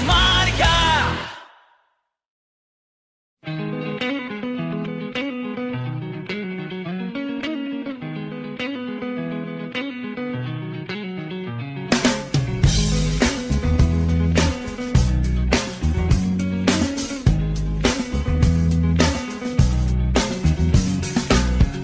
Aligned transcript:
Marca. 0.00 0.74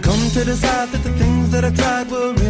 Come 0.02 0.30
to 0.30 0.44
decide 0.44 0.88
that 0.88 1.02
the 1.02 1.12
things 1.18 1.50
that 1.50 1.64
I 1.64 1.70
tried 1.70 2.10
were 2.10 2.34
in 2.46 2.49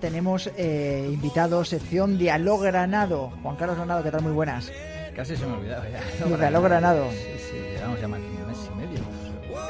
tenemos 0.00 0.50
eh, 0.56 1.08
invitado 1.12 1.64
sección 1.64 2.18
Dialog 2.18 2.62
Granado. 2.62 3.30
Juan 3.42 3.56
Carlos 3.56 3.76
Granado, 3.76 4.02
¿qué 4.02 4.10
tal? 4.10 4.22
Muy 4.22 4.32
buenas. 4.32 4.72
Casi 5.14 5.36
se 5.36 5.46
me 5.46 5.52
ha 5.52 5.56
olvidado 5.56 5.84
ya. 5.90 6.36
Dialog 6.36 6.64
Granado. 6.64 7.10
Sí, 7.10 7.16
sí, 7.50 7.56
llevamos 7.74 8.00
ya 8.00 8.08
más 8.08 8.20
de 8.20 8.26
un 8.26 8.46
mes 8.46 8.58
y 8.70 8.76
medio. 8.76 9.00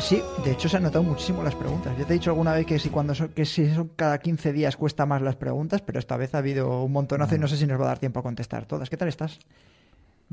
Sí, 0.01 0.23
de 0.45 0.53
hecho 0.53 0.69
se 0.69 0.77
han 0.77 0.83
notado 0.83 1.05
muchísimo 1.05 1.43
las 1.43 1.55
preguntas. 1.55 1.97
Yo 1.99 2.07
te 2.07 2.13
he 2.13 2.19
dicho 2.19 2.31
alguna 2.31 2.53
vez 2.53 2.67
que 2.67 2.79
si 2.79 2.89
cuando 2.89 3.15
son, 3.15 3.29
que 3.29 3.45
si 3.45 3.73
son 3.73 3.89
cada 3.95 4.19
15 4.19 4.53
días 4.53 4.77
cuesta 4.77 5.07
más 5.07 5.23
las 5.23 5.37
preguntas, 5.37 5.83
pero 5.83 5.99
esta 5.99 6.17
vez 6.17 6.35
ha 6.35 6.39
habido 6.39 6.83
un 6.83 6.93
montonazo 6.93 7.35
y 7.35 7.39
no 7.39 7.49
sé 7.49 7.57
si 7.57 7.67
nos 7.67 7.81
va 7.81 7.85
a 7.85 7.89
dar 7.89 7.99
tiempo 7.99 8.21
a 8.21 8.23
contestar 8.23 8.67
todas. 8.67 8.91
¿Qué 8.91 8.97
tal 8.97 9.09
estás? 9.09 9.39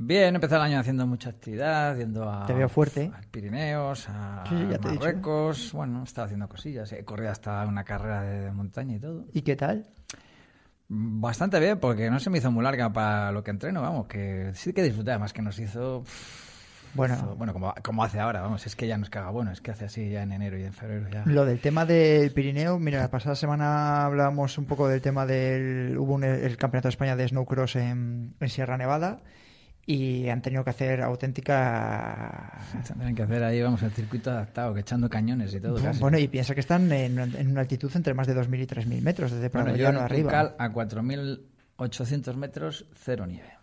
Bien, 0.01 0.33
empezó 0.33 0.55
el 0.55 0.61
año 0.61 0.79
haciendo 0.79 1.05
mucha 1.05 1.29
actividad, 1.29 1.97
yendo 1.97 2.29
a, 2.29 2.45
Te 2.45 2.53
veo 2.53 2.69
fuerte. 2.69 3.11
a 3.13 3.19
Pirineos, 3.29 4.07
a 4.09 4.43
Sí, 4.47 4.55
ya 4.71 4.77
te 4.77 4.87
he 4.87 4.91
dicho. 4.91 5.03
Marruecos. 5.05 5.73
Bueno, 5.73 6.03
estaba 6.03 6.25
haciendo 6.25 6.47
cosillas. 6.47 6.91
He 6.93 7.03
corrido 7.03 7.31
hasta 7.31 7.65
una 7.65 7.83
carrera 7.83 8.21
de 8.21 8.51
montaña 8.53 8.95
y 8.95 8.99
todo. 8.99 9.25
¿Y 9.33 9.41
qué 9.41 9.57
tal? 9.57 9.87
Bastante 10.87 11.59
bien, 11.59 11.79
porque 11.79 12.09
no 12.09 12.19
se 12.19 12.29
me 12.29 12.37
hizo 12.37 12.49
muy 12.49 12.63
larga 12.63 12.91
para 12.93 13.31
lo 13.33 13.43
que 13.43 13.51
entreno, 13.51 13.81
vamos, 13.81 14.07
que 14.07 14.51
sí 14.53 14.71
que 14.73 14.81
disfruté, 14.83 15.11
además 15.11 15.33
que 15.33 15.41
nos 15.41 15.59
hizo... 15.59 16.03
Bueno. 16.95 17.15
hizo- 17.15 17.35
bueno 17.35 17.53
como, 17.53 17.73
como 17.83 18.03
hace 18.03 18.19
ahora, 18.19 18.41
vamos, 18.41 18.65
es 18.65 18.75
que 18.75 18.87
ya 18.87 18.97
nos 18.97 19.09
caga 19.11 19.29
bueno, 19.29 19.51
es 19.51 19.59
que 19.61 19.69
hace 19.69 19.85
así 19.85 20.09
ya 20.09 20.23
en 20.23 20.31
enero 20.31 20.57
y 20.57 20.63
en 20.63 20.73
febrero 20.73 21.07
ya. 21.09 21.23
Lo 21.27 21.45
del 21.45 21.59
tema 21.59 21.85
del 21.85 22.31
Pirineo, 22.31 22.79
mira, 22.79 22.99
la 23.01 23.11
pasada 23.11 23.35
semana 23.35 24.05
hablábamos 24.05 24.57
un 24.57 24.65
poco 24.65 24.87
del 24.87 25.01
tema 25.01 25.25
del... 25.27 25.95
Hubo 25.99 26.13
un- 26.15 26.23
el 26.23 26.57
Campeonato 26.57 26.87
de 26.87 26.93
España 26.93 27.15
de 27.15 27.27
Snowcross 27.27 27.75
en, 27.75 28.33
en 28.39 28.49
Sierra 28.49 28.77
Nevada 28.77 29.19
y 29.85 30.29
han 30.29 30.41
tenido 30.41 30.63
que 30.63 30.69
hacer 30.69 31.01
auténtica... 31.01 32.59
Tendrán 32.87 33.15
que 33.15 33.23
hacer 33.23 33.43
ahí, 33.43 33.61
vamos, 33.61 33.81
el 33.81 33.91
circuito 33.91 34.29
adaptado, 34.29 34.73
que 34.73 34.81
echando 34.81 35.09
cañones 35.09 35.53
y 35.53 35.59
todo. 35.59 35.81
casi. 35.81 35.99
Bueno, 35.99 36.19
y 36.19 36.27
piensa 36.27 36.53
que 36.53 36.59
están 36.59 36.91
en, 36.91 37.17
en 37.17 37.51
una 37.51 37.61
altitud 37.61 37.91
entre 37.95 38.13
más 38.13 38.27
de 38.27 38.35
2.000 38.35 38.61
y 38.61 38.67
3.000 38.67 39.01
metros 39.01 39.31
desde 39.31 39.49
Prado 39.49 39.69
Bueno, 39.69 39.83
Llano 39.83 40.01
arriba. 40.01 40.29
Tuncal 40.29 40.55
a 40.59 40.69
4.800 40.69 42.35
metros, 42.35 42.85
cero 42.93 43.25
nieve. 43.25 43.59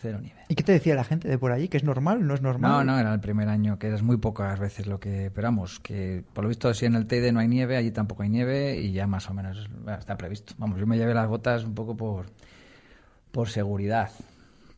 Cero 0.00 0.18
nieve. 0.20 0.40
¿Y 0.48 0.54
qué 0.54 0.62
te 0.62 0.72
decía 0.72 0.94
la 0.94 1.04
gente 1.04 1.28
de 1.28 1.38
por 1.38 1.52
allí? 1.52 1.68
¿Que 1.68 1.76
es 1.76 1.84
normal? 1.84 2.26
¿No 2.26 2.34
es 2.34 2.40
normal? 2.40 2.70
No, 2.70 2.84
no, 2.84 2.98
era 2.98 3.12
el 3.12 3.20
primer 3.20 3.48
año, 3.48 3.78
que 3.78 3.92
es 3.92 4.02
muy 4.02 4.16
pocas 4.16 4.58
veces 4.58 4.86
lo 4.86 4.98
que 4.98 5.26
esperamos. 5.26 5.78
Que 5.78 6.24
por 6.32 6.44
lo 6.44 6.48
visto, 6.48 6.72
si 6.72 6.86
en 6.86 6.94
el 6.94 7.06
Teide 7.06 7.32
no 7.32 7.40
hay 7.40 7.48
nieve, 7.48 7.76
allí 7.76 7.90
tampoco 7.90 8.22
hay 8.22 8.30
nieve 8.30 8.78
y 8.80 8.92
ya 8.92 9.06
más 9.06 9.28
o 9.28 9.34
menos 9.34 9.68
bueno, 9.84 9.98
está 9.98 10.16
previsto. 10.16 10.54
Vamos, 10.56 10.80
yo 10.80 10.86
me 10.86 10.96
llevé 10.96 11.12
las 11.12 11.28
botas 11.28 11.64
un 11.64 11.74
poco 11.74 11.96
por, 11.96 12.26
por 13.30 13.50
seguridad. 13.50 14.10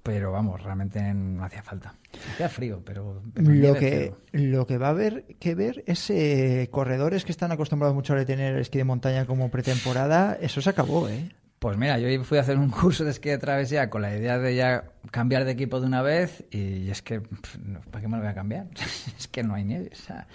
Pero 0.03 0.33
vamos, 0.33 0.61
realmente 0.63 1.01
no 1.15 1.45
hacía 1.45 1.63
falta. 1.63 1.95
Hacía 2.33 2.49
frío, 2.49 2.83
pero. 2.85 3.23
Lo 3.37 3.75
que, 3.75 4.13
lo 4.33 4.67
que 4.67 4.79
va 4.79 4.89
a 4.89 4.91
haber 4.91 5.25
que 5.39 5.55
ver 5.55 5.85
es 5.87 6.11
eh, 6.11 6.69
corredores 6.73 7.25
que 7.25 7.31
están 7.31 7.53
acostumbrados 7.53 7.95
mucho 7.95 8.15
a 8.15 8.25
tener 8.25 8.59
esquí 8.59 8.79
de 8.79 8.85
montaña 8.85 9.27
como 9.27 9.51
pretemporada. 9.51 10.37
Eso 10.41 10.61
se 10.61 10.71
acabó, 10.71 11.09
¿eh? 11.09 11.31
Pues 11.61 11.77
mira, 11.77 11.97
yo 12.01 12.25
fui 12.25 12.39
a 12.39 12.41
hacer 12.41 12.59
un 12.59 12.71
curso 12.71 13.05
de 13.05 13.13
esquí 13.13 13.29
de 13.29 13.39
travesía 13.39 13.89
con 13.89 14.03
la 14.03 14.17
idea 14.17 14.39
de 14.39 14.57
ya 14.57 14.87
cambiar 15.13 15.45
de 15.45 15.53
equipo 15.53 15.79
de 15.79 15.87
una 15.87 16.03
vez 16.03 16.45
y 16.51 16.91
es 16.91 17.03
que, 17.03 17.21
¿para 17.21 18.01
qué 18.01 18.09
me 18.09 18.17
lo 18.17 18.23
voy 18.23 18.33
a 18.33 18.35
cambiar? 18.35 18.67
es 19.17 19.29
que 19.29 19.45
no 19.45 19.55
hay 19.55 19.63
nieve. 19.63 19.91
O 19.93 19.97
sea, 19.97 20.27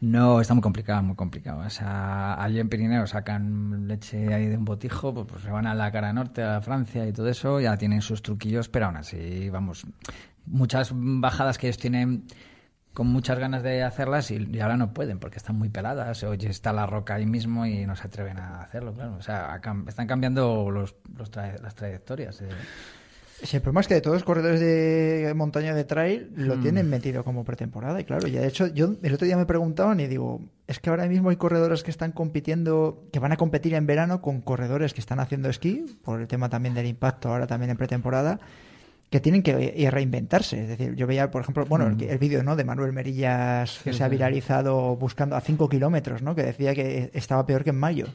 no, 0.00 0.40
está 0.40 0.54
muy 0.54 0.62
complicado, 0.62 1.02
muy 1.02 1.16
complicado. 1.16 1.60
O 1.66 1.70
sea, 1.70 2.40
allí 2.42 2.60
en 2.60 2.68
Pirineo 2.68 3.06
sacan 3.06 3.88
leche 3.88 4.32
ahí 4.32 4.46
de 4.46 4.56
un 4.56 4.64
botijo, 4.64 5.12
pues, 5.12 5.26
pues 5.28 5.42
se 5.42 5.50
van 5.50 5.66
a 5.66 5.74
la 5.74 5.90
cara 5.90 6.12
norte, 6.12 6.42
a 6.42 6.60
Francia 6.60 7.06
y 7.06 7.12
todo 7.12 7.28
eso, 7.28 7.60
ya 7.60 7.76
tienen 7.76 8.00
sus 8.00 8.22
truquillos, 8.22 8.68
pero 8.68 8.86
aún 8.86 8.96
así, 8.96 9.50
vamos, 9.50 9.86
muchas 10.46 10.92
bajadas 10.94 11.58
que 11.58 11.66
ellos 11.66 11.78
tienen 11.78 12.24
con 12.94 13.06
muchas 13.06 13.38
ganas 13.38 13.62
de 13.62 13.84
hacerlas 13.84 14.30
y, 14.30 14.60
ahora 14.60 14.76
no 14.76 14.92
pueden 14.92 15.18
porque 15.18 15.38
están 15.38 15.56
muy 15.56 15.68
peladas. 15.68 16.22
Oye, 16.24 16.48
está 16.48 16.72
la 16.72 16.86
roca 16.86 17.14
ahí 17.14 17.26
mismo 17.26 17.66
y 17.66 17.86
no 17.86 17.94
se 17.94 18.06
atreven 18.06 18.38
a 18.38 18.62
hacerlo, 18.62 18.92
claro. 18.92 19.14
O 19.16 19.22
sea, 19.22 19.60
están 19.86 20.06
cambiando 20.06 20.70
los, 20.70 20.96
los 21.16 21.30
las 21.36 21.74
trayectorias. 21.74 22.42
Sí, 23.42 23.56
el 23.56 23.62
problema 23.62 23.82
es 23.82 23.86
que 23.88 23.94
de 23.94 24.00
todos 24.00 24.16
los 24.16 24.24
corredores 24.24 24.58
de 24.58 25.32
montaña 25.36 25.72
de 25.74 25.84
trail 25.84 26.30
lo 26.34 26.56
Hmm. 26.56 26.60
tienen 26.62 26.90
metido 26.90 27.22
como 27.22 27.44
pretemporada. 27.44 28.00
Y 28.00 28.04
claro, 28.04 28.26
ya 28.26 28.40
de 28.40 28.48
hecho, 28.48 28.66
yo 28.66 28.96
el 29.00 29.14
otro 29.14 29.26
día 29.26 29.36
me 29.36 29.46
preguntaban 29.46 30.00
y 30.00 30.08
digo, 30.08 30.40
es 30.66 30.80
que 30.80 30.90
ahora 30.90 31.06
mismo 31.06 31.30
hay 31.30 31.36
corredores 31.36 31.84
que 31.84 31.90
están 31.92 32.10
compitiendo, 32.10 33.04
que 33.12 33.20
van 33.20 33.30
a 33.30 33.36
competir 33.36 33.74
en 33.74 33.86
verano 33.86 34.20
con 34.22 34.40
corredores 34.40 34.92
que 34.92 35.00
están 35.00 35.20
haciendo 35.20 35.48
esquí, 35.48 35.84
por 36.02 36.20
el 36.20 36.26
tema 36.26 36.48
también 36.48 36.74
del 36.74 36.86
impacto 36.86 37.28
ahora 37.28 37.46
también 37.46 37.70
en 37.70 37.76
pretemporada, 37.76 38.40
que 39.08 39.20
tienen 39.20 39.42
que 39.44 39.72
eh, 39.76 39.90
reinventarse. 39.90 40.60
Es 40.62 40.68
decir, 40.68 40.96
yo 40.96 41.06
veía, 41.06 41.30
por 41.30 41.40
ejemplo, 41.42 41.64
bueno, 41.64 41.86
el, 41.86 42.02
el 42.02 42.18
vídeo 42.18 42.42
¿no? 42.42 42.56
de 42.56 42.64
Manuel 42.64 42.92
Merillas 42.92 43.78
que 43.84 43.90
Hmm. 43.90 43.92
Sí, 43.92 43.98
se 43.98 44.04
ha 44.04 44.08
viralizado 44.08 44.96
buscando 44.96 45.36
a 45.36 45.40
5 45.40 45.68
kilómetros, 45.68 46.22
¿no? 46.22 46.34
que 46.34 46.42
decía 46.42 46.74
que 46.74 47.10
estaba 47.14 47.46
peor 47.46 47.62
que 47.62 47.70
en 47.70 47.78
mayo. 47.78 48.06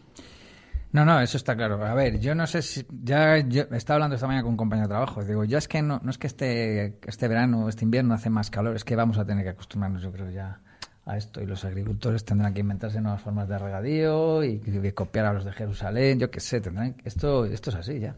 No, 0.93 1.05
no, 1.05 1.19
eso 1.19 1.37
está 1.37 1.55
claro. 1.55 1.83
A 1.83 1.95
ver, 1.95 2.19
yo 2.19 2.35
no 2.35 2.45
sé 2.45 2.61
si. 2.61 2.85
Ya 3.03 3.39
yo 3.39 3.63
estaba 3.71 3.95
hablando 3.95 4.15
esta 4.15 4.27
mañana 4.27 4.43
con 4.43 4.51
un 4.51 4.57
compañero 4.57 4.87
de 4.87 4.91
trabajo. 4.91 5.23
Digo, 5.23 5.43
ya 5.43 5.57
es 5.57 5.67
que 5.67 5.81
no, 5.81 5.99
no 6.03 6.11
es 6.11 6.19
que 6.19 6.27
este, 6.27 6.99
este 7.05 7.27
verano, 7.27 7.67
este 7.67 7.83
invierno 7.83 8.13
hace 8.13 8.29
más 8.29 8.51
calor, 8.51 8.75
es 8.75 8.83
que 8.83 8.95
vamos 8.95 9.17
a 9.17 9.25
tener 9.25 9.43
que 9.43 9.49
acostumbrarnos, 9.49 10.03
yo 10.03 10.11
creo, 10.11 10.29
ya 10.29 10.59
a 11.05 11.17
esto. 11.17 11.41
Y 11.41 11.47
los 11.47 11.65
agricultores 11.65 12.23
tendrán 12.23 12.53
que 12.53 12.61
inventarse 12.61 13.01
nuevas 13.01 13.23
formas 13.23 13.49
de 13.49 13.57
regadío 13.57 14.43
y, 14.43 14.61
y 14.63 14.91
copiar 14.91 15.25
a 15.25 15.33
los 15.33 15.45
de 15.45 15.51
Jerusalén, 15.51 16.19
yo 16.19 16.29
qué 16.29 16.39
sé, 16.39 16.61
tendrán. 16.61 16.95
Esto, 17.03 17.45
esto 17.45 17.71
es 17.71 17.75
así 17.75 17.99
ya. 17.99 18.15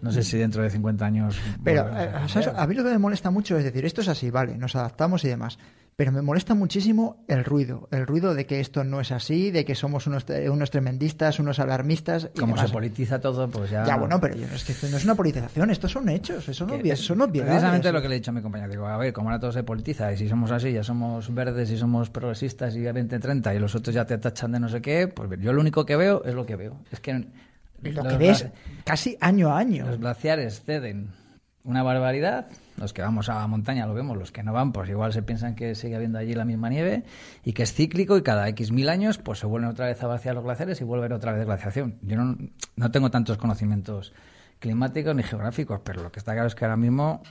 No 0.00 0.10
sé 0.10 0.24
si 0.24 0.36
dentro 0.36 0.64
de 0.64 0.70
50 0.70 1.06
años... 1.06 1.38
Pero 1.62 1.82
a 1.82 2.04
eh, 2.04 2.10
cambiar. 2.10 2.54
a 2.56 2.66
mí 2.66 2.74
lo 2.74 2.82
que 2.82 2.90
me 2.90 2.98
molesta 2.98 3.30
mucho 3.30 3.56
es 3.56 3.62
decir, 3.62 3.84
esto 3.84 4.00
es 4.00 4.08
así, 4.08 4.32
vale, 4.32 4.58
nos 4.58 4.74
adaptamos 4.74 5.24
y 5.24 5.28
demás. 5.28 5.60
Pero 5.94 6.10
me 6.10 6.22
molesta 6.22 6.54
muchísimo 6.54 7.22
el 7.28 7.44
ruido, 7.44 7.86
el 7.92 8.06
ruido 8.06 8.34
de 8.34 8.46
que 8.46 8.60
esto 8.60 8.82
no 8.82 9.00
es 9.02 9.12
así, 9.12 9.50
de 9.50 9.66
que 9.66 9.74
somos 9.74 10.06
unos, 10.06 10.26
tre- 10.26 10.50
unos 10.50 10.70
tremendistas, 10.70 11.38
unos 11.38 11.58
alarmistas. 11.58 12.30
y 12.34 12.38
Como 12.40 12.56
se 12.56 12.68
politiza 12.68 13.20
todo, 13.20 13.48
pues 13.50 13.70
ya... 13.70 13.84
Ya, 13.84 13.96
bueno, 13.98 14.18
pero 14.18 14.34
yo- 14.34 14.46
es 14.54 14.64
que 14.64 14.72
esto 14.72 14.88
no 14.90 14.96
es 14.96 15.04
una 15.04 15.14
politización, 15.14 15.70
estos 15.70 15.92
son 15.92 16.08
hechos, 16.08 16.44
son, 16.44 16.68
Que 16.68 16.74
obvia- 16.76 16.94
es 16.94 17.00
son 17.00 17.20
obviedades. 17.20 17.52
Precisamente 17.52 17.92
lo 17.92 18.00
que 18.00 18.08
le 18.08 18.14
he 18.16 18.18
dicho 18.18 18.30
a 18.30 18.34
mi 18.34 18.40
compañero. 18.40 18.70
Digo, 18.70 18.86
a 18.86 18.96
ver, 18.96 19.12
como 19.12 19.28
ahora 19.28 19.38
todo 19.38 19.52
se 19.52 19.62
politiza, 19.64 20.10
y 20.12 20.16
si 20.16 20.28
somos 20.28 20.50
así, 20.50 20.72
ya 20.72 20.82
somos 20.82 21.32
verdes 21.32 21.70
y 21.70 21.76
somos 21.76 22.08
progresistas 22.08 22.74
y 22.74 22.86
a 22.86 22.94
20-30, 22.94 23.54
y 23.54 23.58
los 23.58 23.74
otros 23.74 23.94
ya 23.94 24.06
te 24.06 24.16
tachan 24.16 24.52
de 24.52 24.60
no 24.60 24.70
sé 24.70 24.80
qué, 24.80 25.08
pues 25.08 25.28
yo 25.40 25.52
lo 25.52 25.60
único 25.60 25.84
que 25.84 25.96
veo 25.96 26.24
es 26.24 26.34
lo 26.34 26.46
que 26.46 26.56
veo. 26.56 26.78
Es 26.90 27.00
que. 27.00 27.26
Lo 27.82 28.04
que 28.04 28.16
ves 28.16 28.46
casi 28.84 29.18
año 29.20 29.50
a 29.50 29.58
año. 29.58 29.84
Los 29.86 29.98
glaciares 29.98 30.62
ceden 30.64 31.08
una 31.64 31.82
barbaridad. 31.82 32.46
Los 32.76 32.92
que 32.92 33.02
vamos 33.02 33.28
a 33.28 33.34
la 33.36 33.46
montaña 33.46 33.86
lo 33.86 33.94
vemos, 33.94 34.16
los 34.16 34.32
que 34.32 34.42
no 34.42 34.52
van, 34.52 34.72
pues 34.72 34.88
igual 34.90 35.12
se 35.12 35.22
piensan 35.22 35.54
que 35.54 35.74
sigue 35.74 35.94
habiendo 35.94 36.18
allí 36.18 36.34
la 36.34 36.44
misma 36.44 36.68
nieve 36.68 37.04
y 37.44 37.52
que 37.52 37.62
es 37.62 37.72
cíclico 37.72 38.16
y 38.16 38.22
cada 38.22 38.48
X 38.48 38.72
mil 38.72 38.88
años 38.88 39.18
pues 39.18 39.38
se 39.38 39.46
vuelven 39.46 39.70
otra 39.70 39.86
vez 39.86 40.02
a 40.02 40.06
vaciar 40.08 40.34
los 40.34 40.42
glaciares 40.44 40.80
y 40.80 40.84
vuelven 40.84 41.12
otra 41.12 41.32
vez 41.32 41.44
glaciación. 41.46 41.98
Yo 42.02 42.16
no, 42.16 42.36
no 42.76 42.90
tengo 42.90 43.10
tantos 43.10 43.36
conocimientos 43.38 44.12
climáticos 44.58 45.14
ni 45.14 45.22
geográficos, 45.22 45.80
pero 45.84 46.02
lo 46.02 46.10
que 46.10 46.18
está 46.18 46.32
claro 46.32 46.46
es 46.48 46.54
que 46.54 46.64
ahora 46.64 46.76
mismo 46.76 47.22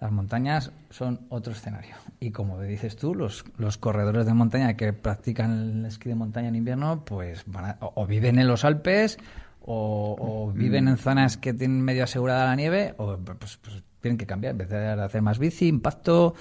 las 0.00 0.10
montañas 0.10 0.72
son 0.90 1.20
otro 1.28 1.52
escenario. 1.52 1.94
Y 2.20 2.30
como 2.32 2.60
dices 2.60 2.96
tú, 2.96 3.14
los, 3.14 3.44
los 3.56 3.78
corredores 3.78 4.26
de 4.26 4.34
montaña 4.34 4.74
que 4.74 4.92
practican 4.92 5.52
el 5.52 5.86
esquí 5.86 6.08
de 6.08 6.16
montaña 6.16 6.48
en 6.48 6.56
invierno, 6.56 7.04
pues 7.04 7.44
van 7.46 7.64
a- 7.66 7.76
o 7.80 8.06
viven 8.06 8.38
en 8.38 8.48
los 8.48 8.64
Alpes 8.64 9.18
o, 9.64 10.16
o 10.18 10.52
viven 10.52 10.88
en 10.88 10.96
zonas 10.96 11.36
que 11.36 11.52
tienen 11.54 11.80
medio 11.82 12.04
asegurada 12.04 12.46
la 12.46 12.56
nieve, 12.56 12.94
o 12.98 13.16
pues, 13.18 13.58
pues 13.62 13.82
tienen 14.00 14.18
que 14.18 14.26
cambiar, 14.26 14.52
empezar 14.52 14.98
a 14.98 15.04
hacer 15.04 15.22
más 15.22 15.38
bici, 15.38 15.68
impacto, 15.68 16.34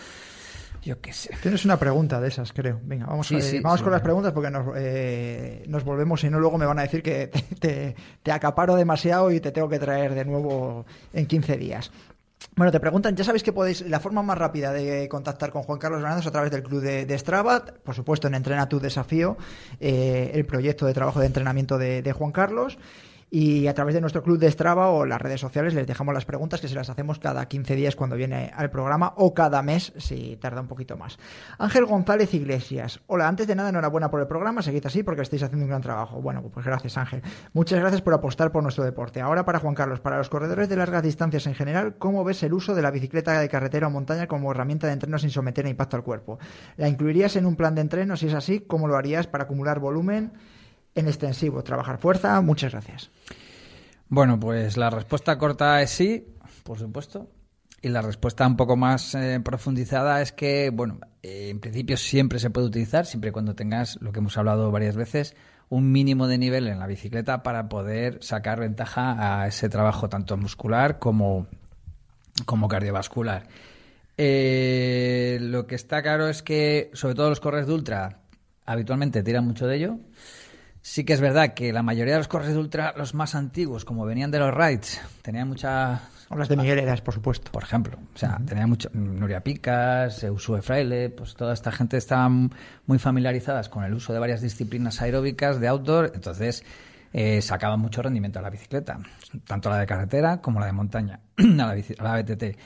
yo 0.84 1.00
qué 1.00 1.14
sé. 1.14 1.30
Tienes 1.44 1.64
una 1.64 1.78
pregunta 1.78 2.20
de 2.20 2.28
esas, 2.30 2.52
creo. 2.54 2.80
Venga, 2.84 3.06
vamos, 3.06 3.28
Sí, 3.28 3.36
a- 3.36 3.42
sí, 3.42 3.60
vamos 3.60 3.80
sí. 3.80 3.84
con 3.84 3.94
las 3.94 4.02
preguntas 4.02 4.34
porque 4.34 4.50
nos, 4.50 4.66
eh, 4.78 5.64
nos 5.68 5.84
volvemos, 5.84 6.22
si 6.22 6.30
no, 6.30 6.40
luego 6.40 6.58
me 6.58 6.66
van 6.66 6.80
a 6.80 6.82
decir 6.82 7.04
que 7.04 7.28
te, 7.28 7.42
te- 7.60 7.96
te 8.24 8.32
acaparo 8.32 8.76
demasiado 8.76 9.32
y 9.32 9.40
te 9.40 9.52
tengo 9.52 9.70
que 9.70 9.78
traer 9.78 10.16
de 10.16 10.26
nuevo 10.26 10.86
en 11.14 11.28
15 11.28 11.58
días. 11.58 11.92
Bueno, 12.56 12.72
te 12.72 12.80
preguntan, 12.80 13.16
ya 13.16 13.24
sabéis 13.24 13.44
que 13.44 13.54
podéis, 13.54 13.88
la 13.88 14.00
forma 14.00 14.24
más 14.24 14.36
rápida 14.36 14.74
de 14.74 15.08
contactar 15.08 15.52
con 15.52 15.62
Juan 15.62 15.78
Carlos 15.78 16.00
Granados 16.02 16.24
es 16.24 16.28
a 16.28 16.32
través 16.32 16.50
del 16.50 16.64
club 16.64 16.82
de, 16.82 17.06
de 17.06 17.18
Strava, 17.20 17.64
por 17.84 17.94
supuesto 17.94 18.28
en 18.28 18.34
Entrena 18.34 18.68
tu 18.68 18.80
Desafío, 18.80 19.38
eh, 19.80 20.32
el 20.34 20.46
proyecto 20.48 20.88
de 20.88 20.94
trabajo 20.96 21.20
de 21.20 21.28
entrenamiento 21.28 21.78
de, 21.78 22.02
de 22.02 22.12
Juan 22.14 22.32
Carlos. 22.32 22.80
Y 23.34 23.68
a 23.68 23.74
través 23.74 23.96
de 23.96 24.02
nuestro 24.02 24.24
club 24.24 24.38
de 24.40 24.52
Strava 24.52 24.90
o 24.90 25.06
las 25.06 25.22
redes 25.22 25.40
sociales 25.40 25.74
les 25.74 25.88
dejamos 25.88 26.14
las 26.14 26.26
preguntas 26.26 26.60
que 26.60 26.68
se 26.68 26.76
las 26.76 26.90
hacemos 26.90 27.18
cada 27.18 27.48
15 27.48 27.78
días 27.78 27.96
cuando 27.96 28.18
viene 28.18 28.52
al 28.54 28.70
programa 28.70 29.14
o 29.16 29.34
cada 29.34 29.62
mes 29.62 29.94
si 29.96 30.36
tarda 30.36 30.60
un 30.60 30.68
poquito 30.68 30.98
más. 30.98 31.18
Ángel 31.58 31.86
González 31.86 32.34
Iglesias. 32.34 33.00
Hola, 33.08 33.30
antes 33.30 33.48
de 33.48 33.56
nada, 33.56 33.70
enhorabuena 33.70 34.12
por 34.12 34.20
el 34.20 34.28
programa. 34.28 34.62
Seguid 34.62 34.86
así 34.86 35.04
porque 35.04 35.22
estáis 35.22 35.44
haciendo 35.44 35.64
un 35.64 35.70
gran 35.70 35.82
trabajo. 35.82 36.22
Bueno, 36.22 36.44
pues 36.54 36.66
gracias 36.66 36.98
Ángel. 36.98 37.22
Muchas 37.54 37.80
gracias 37.80 38.02
por 38.02 38.14
apostar 38.14 38.52
por 38.52 38.64
nuestro 38.64 38.84
deporte. 38.84 39.22
Ahora 39.22 39.46
para 39.46 39.60
Juan 39.60 39.76
Carlos, 39.76 40.02
para 40.02 40.18
los 40.18 40.28
corredores 40.28 40.68
de 40.68 40.76
largas 40.76 41.02
distancias 41.02 41.48
en 41.48 41.56
general, 41.56 41.96
¿cómo 41.98 42.26
ves 42.26 42.44
el 42.44 42.54
uso 42.54 42.76
de 42.76 42.82
la 42.82 42.92
bicicleta 42.92 43.40
de 43.40 43.48
carretera 43.48 43.88
o 43.88 43.92
montaña 43.92 44.28
como 44.28 44.52
herramienta 44.52 44.88
de 44.88 44.94
entreno 44.94 45.18
sin 45.18 45.30
someter 45.30 45.66
a 45.66 45.70
impacto 45.70 45.96
al 45.96 46.04
cuerpo? 46.04 46.38
¿La 46.76 46.90
incluirías 46.90 47.38
en 47.38 47.46
un 47.46 47.56
plan 47.56 47.76
de 47.76 47.82
entreno? 47.82 48.18
Si 48.18 48.28
es 48.28 48.34
así, 48.34 48.60
¿cómo 48.60 48.90
lo 48.90 48.98
harías 48.98 49.28
para 49.28 49.46
acumular 49.46 49.80
volumen? 49.80 50.34
En 50.96 51.08
extensivo, 51.08 51.64
trabajar 51.64 51.98
fuerza. 51.98 52.40
Muchas 52.42 52.72
gracias. 52.74 53.10
Bueno, 54.10 54.40
pues 54.40 54.76
la 54.76 54.90
respuesta 54.90 55.38
corta 55.38 55.82
es 55.82 55.90
sí, 55.90 56.26
por 56.64 56.78
supuesto. 56.78 57.30
Y 57.82 57.90
la 57.90 58.02
respuesta 58.02 58.46
un 58.46 58.58
poco 58.58 58.76
más 58.76 59.16
eh, 59.16 59.40
profundizada 59.44 60.22
es 60.22 60.32
que, 60.32 60.70
bueno, 60.70 61.00
eh, 61.24 61.50
en 61.50 61.60
principio 61.60 61.98
siempre 61.98 62.38
se 62.38 62.50
puede 62.50 62.68
utilizar, 62.68 63.06
siempre 63.06 63.30
y 63.30 63.34
cuando 63.34 63.56
tengas, 63.56 63.98
lo 64.02 64.12
que 64.12 64.20
hemos 64.20 64.38
hablado 64.38 64.70
varias 64.70 64.96
veces, 64.96 65.36
un 65.70 65.92
mínimo 65.92 66.28
de 66.28 66.38
nivel 66.38 66.68
en 66.68 66.78
la 66.78 66.86
bicicleta 66.86 67.42
para 67.42 67.70
poder 67.70 68.22
sacar 68.22 68.60
ventaja 68.60 69.42
a 69.42 69.48
ese 69.48 69.70
trabajo 69.70 70.10
tanto 70.10 70.38
muscular 70.38 71.00
como, 71.00 71.48
como 72.46 72.68
cardiovascular. 72.68 73.48
Eh, 74.18 75.40
lo 75.42 75.66
que 75.66 75.76
está 75.76 76.04
claro 76.04 76.28
es 76.28 76.44
que, 76.44 76.92
sobre 76.94 77.16
todo 77.16 77.30
los 77.30 77.40
corredores 77.40 77.68
de 77.68 77.74
ultra, 77.74 78.20
habitualmente 78.66 79.24
tiran 79.24 79.48
mucho 79.48 79.66
de 79.66 79.78
ello. 79.78 79.98
Sí 80.84 81.04
que 81.04 81.14
es 81.14 81.22
verdad 81.22 81.54
que 81.54 81.72
la 81.72 81.84
mayoría 81.84 82.14
de 82.14 82.20
los 82.20 82.28
corredores 82.28 82.56
de 82.56 82.62
ultra, 82.62 82.94
los 82.98 83.14
más 83.14 83.36
antiguos, 83.36 83.86
como 83.86 84.04
venían 84.06 84.32
de 84.32 84.40
los 84.40 84.54
rides, 84.54 85.00
tenían 85.22 85.48
mucha... 85.48 86.02
O 86.30 86.36
las 86.38 86.48
de 86.50 86.56
Miguel 86.56 86.80
Eras, 86.80 87.02
por 87.02 87.14
supuesto. 87.14 87.52
Por 87.52 87.62
ejemplo, 87.64 88.00
o 88.16 88.18
sea, 88.18 88.40
tenía 88.46 88.66
mucho... 88.66 88.90
Nuria 88.94 89.44
Picas, 89.44 90.24
Usue 90.24 90.62
Fraile, 90.62 91.10
pues 91.10 91.36
toda 91.36 91.54
esta 91.54 91.72
gente 91.72 91.98
estaban 91.98 92.50
muy 92.88 92.98
familiarizadas 92.98 93.70
con 93.70 93.84
el 93.84 93.94
uso 93.94 94.12
de 94.14 94.20
varias 94.20 94.42
disciplinas 94.42 95.02
aeróbicas 95.02 95.60
de 95.60 95.68
outdoor, 95.68 96.12
entonces 96.16 96.64
eh, 97.14 97.42
sacaban 97.42 97.80
mucho 97.80 98.02
rendimiento 98.02 98.40
a 98.40 98.42
la 98.42 98.50
bicicleta, 98.50 98.98
tanto 99.46 99.70
la 99.70 99.78
de 99.78 99.86
carretera 99.86 100.42
como 100.42 100.60
la 100.60 100.66
de 100.66 100.72
montaña, 100.72 101.20
a 101.38 101.44
la, 101.44 101.76
bici- 101.76 102.00
a 102.00 102.04
la 102.04 102.22
BTT. 102.24 102.58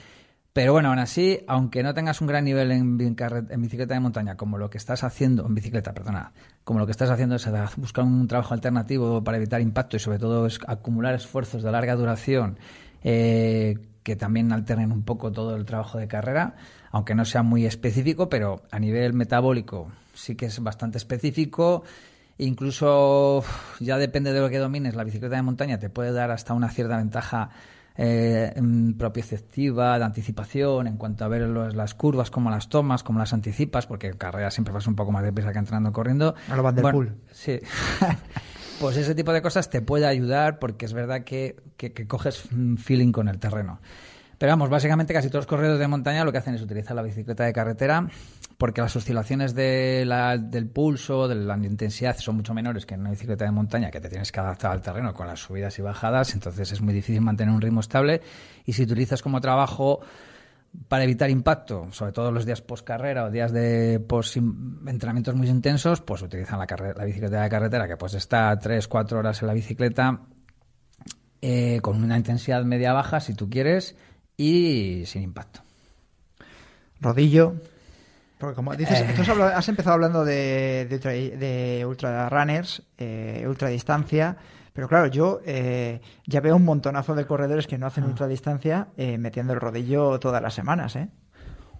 Pero 0.53 0.71
bueno, 0.71 0.87
aún 0.89 0.99
así, 0.99 1.43
aunque 1.47 1.83
no 1.83 1.93
tengas 1.93 2.21
un 2.21 2.27
gran 2.27 2.45
nivel 2.45 2.71
en, 2.71 2.97
en 2.97 3.61
bicicleta 3.61 3.93
de 3.93 3.99
montaña, 3.99 4.37
como 4.37 4.57
lo 4.57 4.69
que 4.69 4.77
estás 4.77 5.03
haciendo, 5.03 5.45
en 5.45 5.53
bicicleta, 5.53 5.93
perdona, 5.93 6.31
como 6.65 6.79
lo 6.79 6.85
que 6.87 6.91
estás 6.91 7.11
haciendo 7.11 7.35
es 7.35 7.47
buscar 7.77 8.03
un 8.03 8.27
trabajo 8.27 8.53
alternativo 8.53 9.23
para 9.23 9.37
evitar 9.37 9.61
impacto 9.61 9.95
y 9.95 9.99
sobre 9.99 10.19
todo 10.19 10.47
es 10.47 10.59
acumular 10.67 11.13
esfuerzos 11.13 11.61
de 11.63 11.71
larga 11.71 11.95
duración 11.95 12.57
eh, 13.03 13.77
que 14.01 14.15
también 14.15 14.51
alternen 14.51 14.91
un 14.91 15.03
poco 15.03 15.31
todo 15.31 15.55
el 15.55 15.65
trabajo 15.65 15.99
de 15.99 16.07
carrera, 16.07 16.55
aunque 16.91 17.13
no 17.13 17.23
sea 17.23 17.43
muy 17.43 17.67
específico, 17.67 18.29
pero 18.29 18.63
a 18.71 18.79
nivel 18.79 19.13
metabólico 19.13 19.91
sí 20.15 20.35
que 20.35 20.47
es 20.47 20.59
bastante 20.59 20.97
específico. 20.97 21.83
Incluso 22.39 23.43
ya 23.79 23.97
depende 23.97 24.33
de 24.33 24.41
lo 24.41 24.49
que 24.49 24.57
domines, 24.57 24.95
la 24.95 25.03
bicicleta 25.03 25.35
de 25.35 25.43
montaña 25.43 25.79
te 25.79 25.89
puede 25.89 26.11
dar 26.11 26.31
hasta 26.31 26.53
una 26.53 26.69
cierta 26.69 26.97
ventaja 26.97 27.51
eh, 27.97 28.53
mm, 28.61 28.93
propioceptiva, 28.93 29.97
de 29.97 30.05
anticipación, 30.05 30.87
en 30.87 30.97
cuanto 30.97 31.23
a 31.25 31.27
ver 31.27 31.43
los- 31.43 31.75
las 31.75 31.93
curvas, 31.95 32.29
cómo 32.31 32.49
las 32.49 32.69
tomas, 32.69 33.03
cómo 33.03 33.19
las 33.19 33.33
anticipas, 33.33 33.87
porque 33.87 34.07
en 34.07 34.17
carrera 34.17 34.51
siempre 34.51 34.73
vas 34.73 34.87
un 34.87 34.95
poco 34.95 35.11
más 35.11 35.23
deprisa 35.23 35.51
que 35.53 35.59
entrando 35.59 35.91
corriendo. 35.93 36.35
A 36.49 36.55
lo 36.55 36.63
Van 36.63 36.75
der 36.75 36.81
Bueno, 36.83 36.97
Poel. 36.97 37.13
Sí. 37.31 37.59
pues 38.79 38.97
ese 38.97 39.15
tipo 39.15 39.31
de 39.31 39.41
cosas 39.41 39.69
te 39.69 39.81
puede 39.81 40.05
ayudar 40.05 40.59
porque 40.59 40.85
es 40.85 40.93
verdad 40.93 41.23
que, 41.23 41.55
que- 41.77 41.93
que 41.93 42.07
coges 42.07 42.45
un 42.51 42.77
feeling 42.77 43.11
con 43.11 43.27
el 43.29 43.39
terreno. 43.39 43.79
Pero 44.45 44.51
vamos, 44.57 44.69
básicamente 44.69 45.11
casi 45.11 45.27
todos 45.29 45.45
los 45.45 45.47
corredores 45.47 45.79
de 45.79 45.87
montaña 45.87 46.23
lo 46.23 46.31
que 46.31 46.37
hacen 46.37 46.53
es 46.53 46.61
utilizar 46.61 46.95
la 46.95 47.01
bicicleta 47.01 47.45
de 47.45 47.51
carretera 47.51 48.07
porque 48.59 48.79
las 48.79 48.95
oscilaciones 48.95 49.55
de 49.55 50.03
la- 50.05 50.37
del 50.37 50.67
pulso, 50.69 51.27
de 51.27 51.33
la 51.33 51.57
intensidad 51.57 52.15
son 52.19 52.35
mucho 52.35 52.53
menores 52.53 52.85
que 52.85 52.93
en 52.93 52.99
una 53.01 53.09
bicicleta 53.09 53.43
de 53.45 53.49
montaña 53.49 53.89
que 53.89 53.99
te 53.99 54.07
tienes 54.07 54.31
que 54.31 54.39
adaptar 54.39 54.71
al 54.71 54.83
terreno 54.83 55.15
con 55.15 55.25
las 55.25 55.39
subidas 55.39 55.79
y 55.79 55.81
bajadas, 55.81 56.35
entonces 56.35 56.71
es 56.71 56.79
muy 56.79 56.93
difícil 56.93 57.21
mantener 57.21 57.55
un 57.55 57.59
ritmo 57.59 57.79
estable. 57.79 58.21
Y 58.65 58.73
si 58.73 58.83
utilizas 58.83 59.23
como 59.23 59.41
trabajo 59.41 60.01
para 60.89 61.05
evitar 61.05 61.31
impacto, 61.31 61.87
sobre 61.89 62.11
todo 62.11 62.31
los 62.31 62.45
días 62.45 62.61
post 62.61 62.85
carrera 62.85 63.23
o 63.23 63.31
días 63.31 63.51
de 63.51 63.95
entrenamientos 64.85 65.33
muy 65.33 65.49
intensos, 65.49 66.01
pues 66.01 66.21
utilizan 66.21 66.59
la, 66.59 66.67
la 66.95 67.03
bicicleta 67.05 67.41
de 67.41 67.49
carretera, 67.49 67.87
que 67.87 67.97
pues 67.97 68.13
está 68.13 68.55
3, 68.59 68.87
4 68.87 69.17
horas 69.17 69.41
en 69.41 69.47
la 69.47 69.55
bicicleta, 69.55 70.21
eh, 71.41 71.79
con 71.81 72.03
una 72.03 72.15
intensidad 72.15 72.63
media 72.63 72.93
baja, 72.93 73.19
si 73.19 73.33
tú 73.33 73.49
quieres, 73.49 73.95
y 74.37 75.03
sin 75.05 75.23
impacto. 75.23 75.61
Rodillo. 77.01 77.55
Porque 78.37 78.55
como 78.55 78.75
dices, 78.75 78.99
Eh. 79.01 79.13
tú 79.15 79.21
has, 79.21 79.29
hablado- 79.29 79.55
has 79.55 79.69
empezado 79.69 79.93
hablando 79.93 80.25
de, 80.25 80.85
de 80.89 80.95
ultra, 80.95 81.11
de 81.11 81.85
ultra 81.87 82.29
runners, 82.29 82.81
eh, 82.97 83.45
ultra 83.47 83.69
distancia, 83.69 84.35
pero 84.73 84.89
claro, 84.89 85.07
yo 85.07 85.39
eh, 85.45 86.01
ya 86.27 86.41
veo 86.41 86.57
un 86.57 86.65
montonazo 86.65 87.15
de 87.15 87.25
corredores 87.25 87.65
que 87.65 87.77
no 87.77 87.87
hacen 87.87 88.03
ultra 88.03 88.27
distancia 88.27 88.87
eh, 88.97 89.17
metiendo 89.17 89.53
el 89.53 89.61
rodillo 89.61 90.19
todas 90.19 90.41
las 90.41 90.53
semanas, 90.53 90.95
¿eh? 90.97 91.07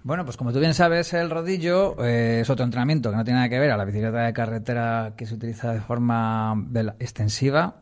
Bueno, 0.04 0.24
pues 0.24 0.38
como 0.38 0.54
tú 0.54 0.60
bien 0.60 0.74
sabes, 0.76 1.14
el 1.14 1.30
rodillo 1.32 2.02
eh, 2.06 2.40
es 2.42 2.50
otro 2.50 2.64
entrenamiento 2.64 3.10
que 3.10 3.18
no 3.18 3.24
tiene 3.26 3.38
nada 3.40 3.50
que 3.50 3.60
ver 3.60 3.72
a 3.72 3.78
la 3.78 3.86
bicicleta 3.86 4.20
de 4.20 4.34
carretera 4.34 5.14
que 5.18 5.26
se 5.26 5.34
utiliza 5.34 5.74
de 5.74 5.82
forma 5.82 6.56
extensiva. 7.00 7.76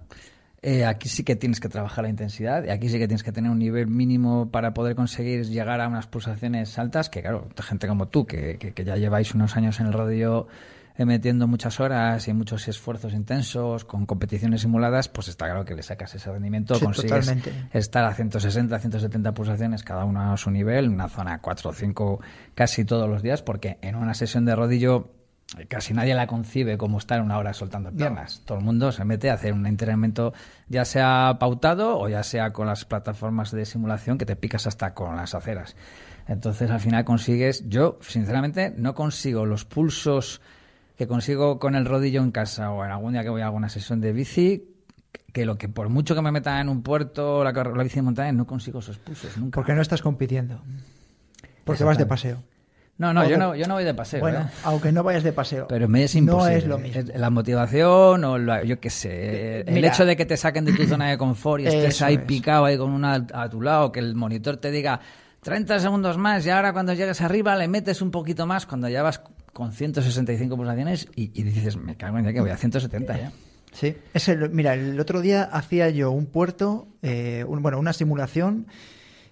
Eh, 0.66 0.86
aquí 0.86 1.10
sí 1.10 1.24
que 1.26 1.36
tienes 1.36 1.60
que 1.60 1.68
trabajar 1.68 2.06
la 2.06 2.10
intensidad 2.10 2.64
y 2.64 2.70
aquí 2.70 2.88
sí 2.88 2.98
que 2.98 3.06
tienes 3.08 3.22
que 3.22 3.34
tener 3.34 3.52
un 3.52 3.60
nivel 3.60 3.88
mínimo 3.88 4.50
para 4.50 4.74
poder 4.74 4.96
conseguir 4.96 5.46
llegar 5.46 5.82
a 5.82 5.90
unas 5.90 6.08
pulsaciones 6.08 6.80
altas 6.80 7.10
que, 7.10 7.22
claro, 7.22 7.50
gente 7.62 7.86
como 7.88 8.08
tú, 8.08 8.26
que, 8.26 8.58
que- 8.58 8.72
que 8.74 8.86
ya 8.86 8.96
lleváis 8.96 9.36
unos 9.36 9.58
años 9.58 9.82
en 9.82 9.88
el 9.88 9.94
rodillo 9.94 10.48
eh, 10.96 11.04
metiendo 11.06 11.48
muchas 11.48 11.80
horas 11.82 12.28
y 12.30 12.34
muchos 12.34 12.66
esfuerzos 12.70 13.14
intensos 13.14 13.84
con 13.84 14.06
competiciones 14.06 14.62
simuladas, 14.62 15.10
pues 15.10 15.28
está 15.28 15.46
claro 15.48 15.66
que 15.66 15.74
le 15.76 15.82
sacas 15.84 16.14
ese 16.16 16.32
rendimiento, 16.32 16.76
Sí, 16.76 16.86
consigues 16.86 17.26
totalmente. 17.26 17.52
estar 17.74 18.06
a 18.06 18.14
160, 18.14 18.80
170 18.80 19.34
pulsaciones, 19.34 19.84
cada 19.84 20.06
uno 20.06 20.32
a 20.32 20.38
su 20.38 20.50
nivel, 20.52 20.86
en 20.86 20.94
una 20.94 21.10
zona 21.10 21.40
4 21.42 21.72
o 21.72 21.74
5 21.74 22.22
casi 22.56 22.86
todos 22.86 23.10
los 23.10 23.22
días, 23.24 23.42
porque 23.42 23.80
en 23.82 23.96
una 23.96 24.14
sesión 24.14 24.46
de 24.46 24.56
rodillo 24.56 25.10
casi 25.68 25.94
nadie 25.94 26.16
la 26.16 26.28
concibe 26.28 26.78
como 26.78 26.98
estar 26.98 27.22
una 27.22 27.38
hora 27.38 27.54
soltando 27.54 27.92
piernas. 27.92 28.42
Todo 28.46 28.58
el 28.58 28.64
mundo 28.64 28.92
se 28.92 29.06
mete 29.06 29.30
a 29.30 29.34
hacer 29.34 29.54
un 29.54 29.66
entrenamiento 29.66 30.34
ya 30.68 30.86
sea 30.86 31.38
pautado 31.40 32.00
o 32.00 32.10
ya 32.10 32.24
sea 32.24 32.52
con 32.52 32.68
las 32.68 32.86
plataformas 32.86 33.52
de 33.52 33.66
simulación 33.66 34.18
que 34.18 34.26
te 34.26 34.36
picas 34.36 34.68
hasta 34.68 34.94
con 34.94 35.16
las 35.16 35.36
aceras. 35.36 35.76
Entonces 36.28 36.72
al 36.72 36.80
final 36.80 37.06
consigues, 37.06 37.68
yo 37.70 38.00
sinceramente 38.02 38.74
no 38.76 38.96
consigo 38.96 39.46
los 39.46 39.66
pulsos 39.66 40.42
que 40.98 41.08
consigo 41.08 41.60
con 41.60 41.76
el 41.76 41.86
rodillo 41.86 42.22
en 42.22 42.32
casa 42.32 42.72
o 42.72 42.84
en 42.86 42.92
algún 42.92 43.14
día 43.14 43.24
que 43.24 43.30
voy 43.30 43.42
a 43.42 43.46
alguna 43.46 43.70
sesión 43.70 44.00
de 44.00 44.14
bici, 44.14 44.70
que 45.34 45.46
lo 45.46 45.58
que 45.58 45.68
por 45.68 45.90
mucho 45.90 46.16
que 46.16 46.22
me 46.22 46.32
meta 46.32 46.62
en 46.62 46.70
un 46.70 46.84
puerto 46.84 47.44
la, 47.44 47.52
la 47.52 47.84
bici 47.84 47.96
de 47.96 48.04
montaña 48.04 48.32
no 48.32 48.46
consigo 48.46 48.80
esos 48.80 48.98
pulsos 48.98 49.38
nunca. 49.38 49.56
Porque 49.56 49.74
no 49.74 49.82
estás 49.82 50.02
compitiendo. 50.02 50.62
Porque 51.66 51.84
vas 51.84 51.98
de 51.98 52.06
paseo. 52.06 52.38
No, 52.98 53.12
no, 53.12 53.28
yo 53.28 53.38
no, 53.38 53.56
yo 53.56 53.66
no 53.68 53.74
voy 53.74 53.84
de 53.84 53.94
paseo. 53.94 54.20
bueno, 54.20 54.40
¿eh? 54.42 54.46
aunque 54.64 54.92
no 54.92 55.02
vayas 55.04 55.24
de 55.24 55.34
paseo. 55.34 55.68
Pero 55.68 55.88
me 55.90 56.04
es 56.04 56.14
No 56.16 56.20
imposible. 56.20 56.58
es 56.58 56.66
lo 56.68 56.78
mismo. 56.78 57.02
La 57.16 57.30
motivación 57.32 58.24
o 58.24 58.38
la- 58.38 58.64
yo 58.64 58.80
qué 58.80 58.90
sé. 58.92 59.62
El 59.62 59.74
Mira. 59.74 59.90
hecho 59.90 60.06
de 60.06 60.16
que 60.16 60.26
te 60.26 60.38
saquen 60.38 60.64
de 60.66 60.74
tu 60.74 60.86
zona 60.86 61.10
de 61.10 61.18
confort 61.18 61.64
y 61.64 61.68
estés 61.68 62.02
ahí 62.04 62.16
es. 62.16 62.22
picado 62.22 62.66
ahí 62.66 62.78
con 62.78 62.92
una 62.92 63.26
a 63.34 63.50
tu 63.50 63.62
lado, 63.62 63.92
que 63.92 64.00
el 64.00 64.14
monitor 64.16 64.58
te 64.58 64.70
diga 64.72 65.00
30 65.42 65.80
segundos 65.80 66.18
más 66.18 66.46
y 66.46 66.52
ahora 66.52 66.72
cuando 66.72 66.94
llegues 66.94 67.20
arriba 67.22 67.56
le 67.56 67.68
metes 67.68 68.02
un 68.02 68.12
poquito 68.12 68.46
más 68.46 68.66
cuando 68.68 68.88
ya 68.88 69.02
vas 69.02 69.22
con 69.52 69.72
165 69.74 70.56
pulsaciones 70.56 71.08
y, 71.16 71.32
y 71.40 71.44
dices, 71.44 71.76
me 71.78 71.96
cago 71.98 72.20
en 72.20 72.26
ya 72.26 72.32
que 72.34 72.42
voy 72.42 72.52
a 72.52 72.58
170 72.58 73.18
ya. 73.18 73.32
Sí, 73.74 73.98
es 74.14 74.30
el- 74.30 74.52
mira, 74.52 74.76
el 74.76 75.00
otro 75.00 75.20
día 75.22 75.44
hacía 75.44 75.90
yo 75.90 76.12
un 76.12 76.28
puerto, 76.28 76.88
eh, 77.02 77.44
un- 77.48 77.62
bueno, 77.64 77.80
una 77.80 77.92
simulación 77.92 78.68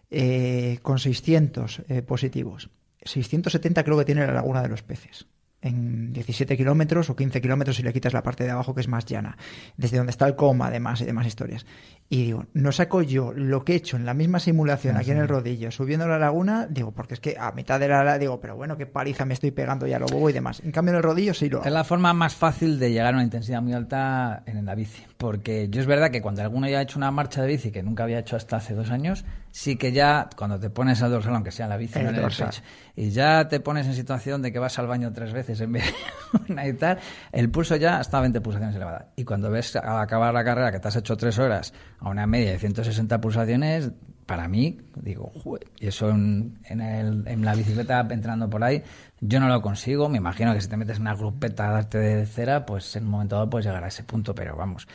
eh, 0.10 0.80
con 0.82 0.98
600 1.00 1.84
eh, 1.88 2.02
positivos. 2.02 2.70
670 3.04 3.84
creo 3.84 3.98
que 3.98 4.06
tiene 4.06 4.26
la 4.26 4.34
Laguna 4.34 4.62
de 4.62 4.70
los 4.70 4.84
Peces. 4.84 5.28
En 5.62 6.12
17 6.12 6.58
kilómetros 6.58 7.10
o 7.10 7.16
15 7.16 7.40
kilómetros 7.40 7.76
si 7.76 7.84
le 7.84 7.94
quitas 7.94 8.14
la 8.14 8.24
parte 8.24 8.44
de 8.44 8.52
abajo 8.52 8.74
que 8.74 8.82
es 8.82 8.88
más 8.88 9.06
llana. 9.06 9.38
Desde 9.78 9.98
donde 9.98 10.10
está 10.10 10.26
el 10.26 10.36
coma, 10.36 10.68
además, 10.68 11.02
y 11.02 11.06
demás 11.06 11.28
historias. 11.28 11.66
Y 12.14 12.26
digo, 12.26 12.46
no 12.54 12.74
saco 12.74 13.02
yo 13.04 13.32
lo 13.32 13.64
que 13.64 13.72
he 13.72 13.76
hecho 13.78 13.96
en 13.96 14.06
la 14.06 14.14
misma 14.14 14.42
simulación 14.42 14.98
aquí 14.98 15.12
en 15.12 15.20
el 15.20 15.30
rodillo, 15.30 15.72
subiendo 15.72 16.10
la 16.10 16.20
laguna, 16.20 16.68
digo, 16.70 16.92
porque 16.92 17.14
es 17.14 17.22
que 17.22 17.38
a 17.40 17.54
mitad 17.54 17.80
de 17.80 17.88
la, 17.88 18.18
digo, 18.18 18.42
pero 18.42 18.58
bueno, 18.58 18.76
qué 18.76 18.86
paliza 18.86 19.24
me 19.24 19.34
estoy 19.34 19.52
pegando 19.52 19.88
ya 19.88 19.98
lo 19.98 20.08
bobo 20.08 20.30
y 20.30 20.34
demás. 20.34 20.60
En 20.60 20.74
cambio 20.74 20.92
en 20.92 20.98
el 20.98 21.04
rodillo 21.04 21.34
sí 21.34 21.48
lo 21.48 21.60
hago. 21.60 21.68
Es 21.68 21.72
la 21.72 21.86
forma 21.86 22.12
más 22.12 22.36
fácil 22.36 22.80
de 22.80 22.92
llegar 22.92 23.14
a 23.14 23.16
una 23.16 23.24
intensidad 23.24 23.62
muy 23.62 23.72
alta 23.72 24.44
en 24.46 24.66
la 24.66 24.76
bici. 24.76 25.06
Porque 25.16 25.70
yo 25.70 25.80
es 25.80 25.88
verdad 25.88 26.12
que 26.12 26.22
cuando 26.22 26.42
alguno 26.42 26.68
ya 26.68 26.80
ha 26.80 26.82
hecho 26.82 27.00
una 27.00 27.12
marcha 27.12 27.44
de 27.44 27.48
bici 27.48 27.72
que 27.72 27.82
nunca 27.82 28.04
había 28.04 28.20
hecho 28.20 28.36
hasta 28.36 28.58
hace 28.58 28.74
dos 28.74 28.92
años, 28.92 29.24
sí 29.52 29.78
que 29.78 29.94
ya 29.94 30.28
cuando 30.36 30.60
te 30.60 30.70
pones 30.70 31.02
al 31.02 31.12
dorsal, 31.12 31.36
aunque 31.36 31.52
sea 31.52 31.68
en 31.68 31.70
la 31.70 31.78
bici, 31.78 31.98
El 31.98 32.06
no 32.06 32.10
en 32.10 32.16
el 32.18 32.24
pecho, 32.24 32.50
y 32.96 33.12
ya 33.12 33.48
te 33.48 33.62
pones 33.62 33.88
en 33.88 33.94
situación 33.94 34.42
de 34.42 34.52
que 34.52 34.60
vas 34.60 34.78
al 34.80 34.88
baño 34.88 35.14
tres 35.14 35.32
veces 35.32 35.62
en 35.62 35.72
vez 35.72 35.86
de 35.86 36.52
una 36.54 36.68
y 36.68 36.74
tal, 36.74 37.00
el 37.32 37.50
pulso 37.50 37.78
ya 37.78 38.02
está 38.02 38.18
a 38.18 38.22
20 38.22 38.42
pulsaciones 38.42 38.76
elevadas. 38.76 39.06
Y 39.16 39.24
cuando 39.24 39.50
ves 39.50 39.78
a 39.78 40.02
acabar 40.02 40.34
la 40.34 40.44
carrera 40.44 40.74
que 40.74 40.80
te 40.80 40.90
has 40.90 40.96
hecho 40.98 41.16
tres 41.16 41.40
horas 41.40 41.74
a 42.02 42.10
una 42.10 42.28
media 42.28 42.52
de 42.52 42.60
160 42.60 43.22
pulsaciones, 43.22 43.92
para 44.26 44.48
mí, 44.48 44.80
digo, 44.96 45.32
y 45.80 45.88
eso 45.88 46.10
en, 46.10 46.60
en, 46.66 46.82
el- 46.82 47.28
en 47.28 47.44
la 47.46 47.56
bicicleta 47.56 48.08
entrando 48.12 48.50
por 48.50 48.64
ahí, 48.64 48.84
yo 49.20 49.40
no 49.40 49.48
lo 49.50 49.62
consigo. 49.62 50.10
Me 50.10 50.18
imagino 50.18 50.54
que 50.54 50.62
si 50.62 50.70
te 50.70 50.78
metes 50.78 50.98
en 50.98 51.04
una 51.04 51.16
grupeta 51.16 51.68
a 51.70 51.72
darte 51.72 51.98
de 51.98 52.26
cera, 52.26 52.66
pues 52.66 52.96
en 52.96 53.06
un 53.06 53.12
momento 53.12 53.36
dado 53.36 53.50
puedes 53.50 53.66
llegar 53.66 53.84
a 53.84 53.88
ese 53.90 54.04
punto, 54.04 54.36
pero 54.36 54.56
vamos. 54.56 54.88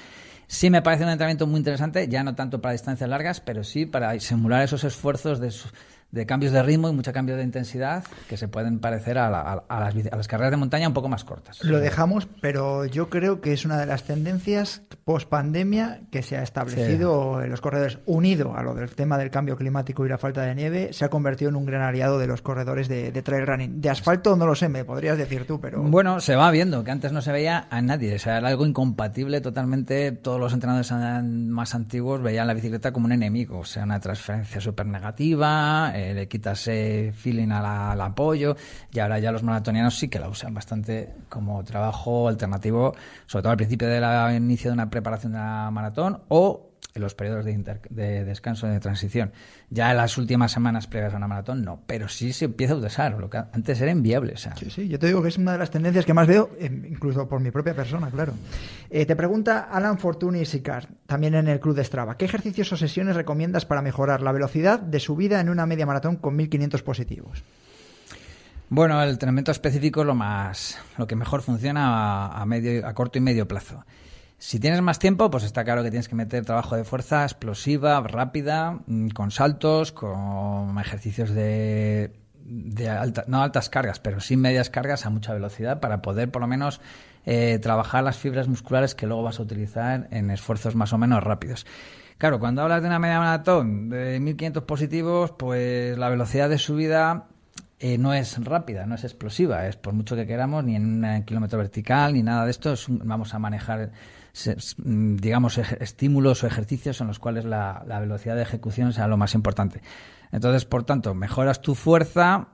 Sí 0.49 0.71
me 0.71 0.83
parece 0.83 1.05
un 1.05 1.11
entrenamiento 1.11 1.47
muy 1.47 1.59
interesante, 1.59 2.09
ya 2.09 2.23
no 2.25 2.35
tanto 2.37 2.61
para 2.61 2.73
distancias 2.73 3.11
largas, 3.11 3.41
pero 3.41 3.65
sí 3.65 3.85
para 3.87 4.19
simular 4.21 4.63
esos 4.63 4.85
esfuerzos 4.85 5.41
de, 5.41 5.53
de 6.11 6.25
cambios 6.25 6.53
de 6.53 6.63
ritmo 6.63 6.89
y 6.89 6.93
mucho 6.93 7.13
cambio 7.13 7.37
de 7.37 7.43
intensidad 7.43 8.05
que 8.29 8.37
se 8.37 8.49
pueden 8.49 8.79
parecer 8.79 9.19
a, 9.19 9.29
la- 9.29 9.41
a- 9.41 9.65
a 9.69 9.81
las, 9.81 9.95
bici- 9.95 10.09
a 10.13 10.17
las 10.17 10.29
carreras 10.29 10.51
de 10.53 10.57
montaña 10.57 10.89
un 10.89 10.95
poco 10.95 11.09
más 11.09 11.25
cortas. 11.25 11.63
Lo 11.65 11.79
dejamos, 11.79 12.27
pero 12.41 12.85
yo 12.87 13.11
creo 13.11 13.41
que 13.41 13.53
es 13.53 13.65
una 13.65 13.79
de 13.79 13.87
las 13.87 14.05
tendencias 14.05 14.83
post 15.05 15.29
pandemia 15.29 16.01
que 16.11 16.23
se 16.23 16.37
ha 16.37 16.43
establecido 16.43 17.43
en 17.43 17.51
los 17.51 17.61
corredores, 17.61 17.99
unido 18.07 18.57
a 18.57 18.63
lo 18.63 18.75
del 18.75 18.91
tema 18.95 19.19
del 19.19 19.31
cambio 19.31 19.57
climático 19.57 20.05
y 20.07 20.09
la 20.09 20.19
falta 20.19 20.43
de 20.43 20.55
nieve, 20.55 20.93
se 20.93 21.05
ha 21.05 21.09
convertido 21.11 21.49
en 21.51 21.57
un 21.57 21.67
gran 21.67 21.83
aliado 21.83 22.19
de 22.19 22.27
los 22.27 22.41
corredores 22.43 22.89
de, 22.89 23.13
de 23.13 23.23
trail 23.23 23.47
running. 23.47 23.81
De 23.81 23.91
asfalto 23.91 24.37
no 24.37 24.47
lo 24.47 24.55
sé, 24.55 24.69
me 24.69 24.85
podrías 24.85 25.19
decir 25.19 25.47
tú, 25.47 25.61
pero 25.61 25.83
Bueno, 25.83 26.21
se 26.21 26.35
va 26.35 26.51
viendo 26.51 26.83
que 26.83 26.91
antes 26.91 27.13
no 27.13 27.21
se 27.21 27.31
veía 27.33 27.67
a 27.71 27.83
nadie, 27.83 28.15
o 28.15 28.19
sea, 28.19 28.39
era 28.39 28.49
algo 28.49 28.65
incompatible 28.67 29.41
totalmente. 29.41 30.13
Todos 30.13 30.41
los 30.41 30.53
entrenadores 30.53 30.91
más 31.27 31.75
antiguos 31.75 32.23
veían 32.23 32.47
la 32.47 32.55
bicicleta 32.55 32.93
como 32.93 33.07
un 33.07 33.13
enemigo, 33.13 33.59
o 33.61 33.65
sea, 33.65 33.85
una 33.85 34.01
transferencia 34.01 34.61
súper 34.61 34.87
negativa, 34.87 35.96
le 35.97 36.29
quitas 36.29 36.69
eh, 36.69 37.12
feeling 37.15 37.50
al 37.50 38.00
apoyo, 38.00 38.57
y 38.93 38.99
ahora 38.99 39.19
ya 39.19 39.33
los 39.33 39.43
maratonianos 39.43 39.97
sí 39.99 40.09
que 40.09 40.19
la 40.19 40.29
usan 40.29 40.55
bastante 40.55 41.15
como 41.29 41.62
trabajo 41.65 42.29
alternativo, 42.29 42.95
sobre 43.26 43.43
todo 43.43 43.50
al 43.53 43.57
principio 43.57 43.88
del 43.88 44.37
inicio 44.37 44.71
de 44.71 44.75
una 44.75 44.91
preparación 44.91 45.33
de 45.33 45.38
la 45.38 45.71
maratón 45.71 46.21
o 46.29 46.66
en 46.95 47.02
los 47.02 47.14
periodos 47.14 47.45
de, 47.45 47.52
inter- 47.52 47.83
de 47.90 48.25
descanso 48.25 48.66
de 48.66 48.80
transición. 48.80 49.30
Ya 49.68 49.90
en 49.90 49.99
las 49.99 50.16
últimas 50.16 50.50
semanas 50.50 50.87
previas 50.87 51.12
a 51.12 51.18
una 51.18 51.28
maratón, 51.28 51.62
no, 51.62 51.83
pero 51.87 52.09
sí 52.09 52.33
se 52.33 52.47
empieza 52.47 52.73
a 52.73 52.76
usar, 52.78 53.18
lo 53.18 53.28
que 53.28 53.37
antes 53.37 53.78
era 53.83 53.90
inviable. 53.90 54.33
O 54.33 54.37
sea, 54.38 54.56
Sí, 54.56 54.71
sí, 54.71 54.88
yo 54.88 54.99
te 54.99 55.06
digo 55.09 55.21
que 55.23 55.28
es 55.28 55.37
una 55.37 55.52
de 55.52 55.59
las 55.59 55.71
tendencias 55.71 56.06
que 56.06 56.14
más 56.14 56.26
veo, 56.26 56.50
eh, 56.59 56.71
incluso 56.90 57.28
por 57.28 57.40
mi 57.40 57.50
propia 57.50 57.75
persona, 57.75 58.11
claro. 58.11 58.33
Eh, 58.88 59.04
te 59.04 59.14
pregunta 59.14 59.68
Alan 59.71 59.99
Fortuny 59.99 60.47
Sicar, 60.47 60.88
también 61.06 61.35
en 61.35 61.49
el 61.49 61.61
club 61.61 61.76
de 61.76 61.85
Strava, 61.85 62.16
¿qué 62.16 62.25
ejercicios 62.25 62.73
o 62.73 62.76
sesiones 62.78 63.14
recomiendas 63.14 63.66
para 63.66 63.83
mejorar 63.83 64.23
la 64.23 64.33
velocidad 64.33 64.80
de 64.80 64.99
subida 64.99 65.38
en 65.40 65.50
una 65.50 65.66
media 65.66 65.85
maratón 65.85 66.16
con 66.16 66.35
1500 66.37 66.83
positivos? 66.83 67.42
Bueno, 68.68 69.00
el 69.02 69.11
entrenamiento 69.11 69.52
específico 69.52 70.00
es 70.00 70.06
lo 70.06 70.14
más, 70.14 70.78
lo 70.99 71.06
que 71.06 71.14
mejor 71.14 71.42
funciona 71.42 72.28
a 72.28 72.45
medio, 72.47 72.87
a 72.87 72.95
corto 72.95 73.18
y 73.18 73.21
medio 73.21 73.47
plazo. 73.47 73.85
Si 74.38 74.61
tienes 74.61 74.83
más 74.83 74.99
tiempo, 74.99 75.31
pues 75.31 75.45
está 75.45 75.64
claro 75.64 75.83
que 75.83 75.90
tienes 75.90 76.09
que 76.09 76.14
meter 76.14 76.45
trabajo 76.45 76.76
de 76.76 76.85
fuerza 76.85 77.23
explosiva, 77.25 78.00
rápida, 78.02 78.78
mm, 78.87 79.09
con 79.09 79.31
saltos, 79.31 79.93
con 79.93 80.78
ejercicios 80.78 81.31
de, 81.31 82.12
de 82.45 82.88
alta- 82.90 83.25
no 83.28 83.43
altas 83.43 83.71
cargas, 83.71 83.99
pero 83.99 84.21
sí 84.21 84.37
medias 84.37 84.69
cargas 84.69 85.07
a 85.07 85.11
mucha 85.11 85.33
velocidad 85.33 85.81
para 85.81 86.02
poder 86.02 86.31
por 86.31 86.43
lo 86.43 86.49
menos 86.49 86.81
eh, 87.25 87.59
trabajar 87.61 88.05
las 88.05 88.19
fibras 88.19 88.47
musculares 88.47 88.95
que 88.95 89.07
luego 89.07 89.23
vas 89.23 89.40
a 89.40 89.43
utilizar 89.43 90.07
en 90.11 90.31
esfuerzos 90.31 90.75
más 90.76 90.93
o 90.93 90.99
menos 90.99 91.25
rápidos. 91.25 91.66
Claro, 92.19 92.38
cuando 92.38 92.62
hablas 92.62 92.83
de 92.83 92.88
una 92.88 92.99
media 92.99 93.19
maratón 93.19 93.88
de 93.90 94.21
1500 94.21 94.62
positivos, 94.64 95.33
pues 95.33 95.97
la 95.99 96.09
velocidad 96.09 96.49
de 96.49 96.59
subida 96.59 97.26
eh, 97.78 97.99
no 97.99 98.14
es 98.14 98.43
rápida, 98.45 98.87
no 98.87 98.95
es 98.95 99.05
explosiva, 99.05 99.66
es 99.66 99.76
por 99.76 99.93
mucho 99.93 100.14
que 100.14 100.26
queramos, 100.26 100.62
ni 100.64 100.76
en 100.76 101.05
un 101.05 101.23
kilómetro 101.25 101.59
vertical, 101.59 102.12
ni 102.14 102.23
nada 102.23 102.45
de 102.45 102.50
esto, 102.50 102.73
es 102.73 102.88
un- 102.88 103.00
vamos 103.05 103.35
a 103.35 103.38
manejar, 103.38 103.90
digamos, 104.78 105.59
ej- 105.59 105.78
estímulos 105.81 106.45
o 106.45 106.47
ejercicios 106.47 107.00
en 107.00 107.07
los 107.07 107.19
cuales 107.19 107.45
la, 107.45 107.85
velocidad 108.00 108.37
de 108.37 108.43
ejecución 108.43 108.93
sea 108.93 109.09
lo 109.09 109.16
más 109.16 109.35
importante. 109.35 109.83
Entonces, 110.33 110.64
por 110.64 110.85
tanto, 110.85 111.14
mejoras 111.14 111.62
tu 111.62 111.75
fuerza 111.75 112.49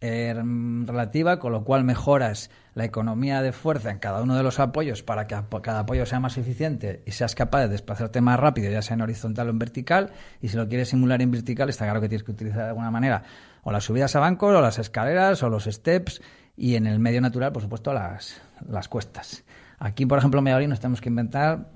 eh, 0.00 0.34
mm, 0.34 0.86
relativa, 0.86 1.38
con 1.38 1.52
lo 1.52 1.64
cual 1.64 1.84
mejoras 1.84 2.50
la 2.74 2.84
economía 2.84 3.42
de 3.42 3.52
fuerza 3.52 3.90
en 3.90 3.98
cada 3.98 4.22
uno 4.22 4.36
de 4.36 4.42
los 4.42 4.58
apoyos 4.60 5.02
para 5.02 5.26
que 5.26 5.36
cada 5.62 5.80
apoyo 5.80 6.06
sea 6.06 6.20
más 6.20 6.38
eficiente 6.38 7.02
y 7.04 7.10
seas 7.12 7.34
capaz 7.34 7.60
de 7.62 7.68
desplazarte 7.68 8.20
más 8.20 8.38
rápido, 8.40 8.70
ya 8.70 8.80
sea 8.80 8.94
en 8.94 9.02
horizontal 9.02 9.48
o 9.48 9.50
en 9.50 9.58
vertical. 9.58 10.12
Y 10.40 10.48
si 10.48 10.56
lo 10.56 10.68
quieres 10.68 10.88
simular 10.88 11.20
en 11.20 11.30
vertical, 11.30 11.68
está 11.68 11.84
claro 11.84 12.00
que 12.00 12.08
tienes 12.08 12.24
que 12.24 12.32
utilizar 12.32 12.62
de 12.62 12.68
alguna 12.68 12.90
manera 12.90 13.24
o 13.62 13.72
las 13.72 13.84
subidas 13.84 14.16
a 14.16 14.20
bancos, 14.20 14.54
o 14.54 14.60
las 14.60 14.78
escaleras, 14.78 15.42
o 15.42 15.50
los 15.50 15.64
steps, 15.64 16.22
y 16.56 16.76
en 16.76 16.86
el 16.86 16.98
medio 16.98 17.20
natural, 17.20 17.52
por 17.52 17.62
supuesto, 17.62 17.92
las, 17.92 18.40
las 18.66 18.88
cuestas. 18.88 19.44
Aquí, 19.80 20.04
por 20.04 20.18
ejemplo, 20.18 20.38
en 20.38 20.44
Valladolid 20.44 20.68
nos 20.68 20.78
tenemos 20.78 21.00
que 21.00 21.08
inventar 21.08 21.70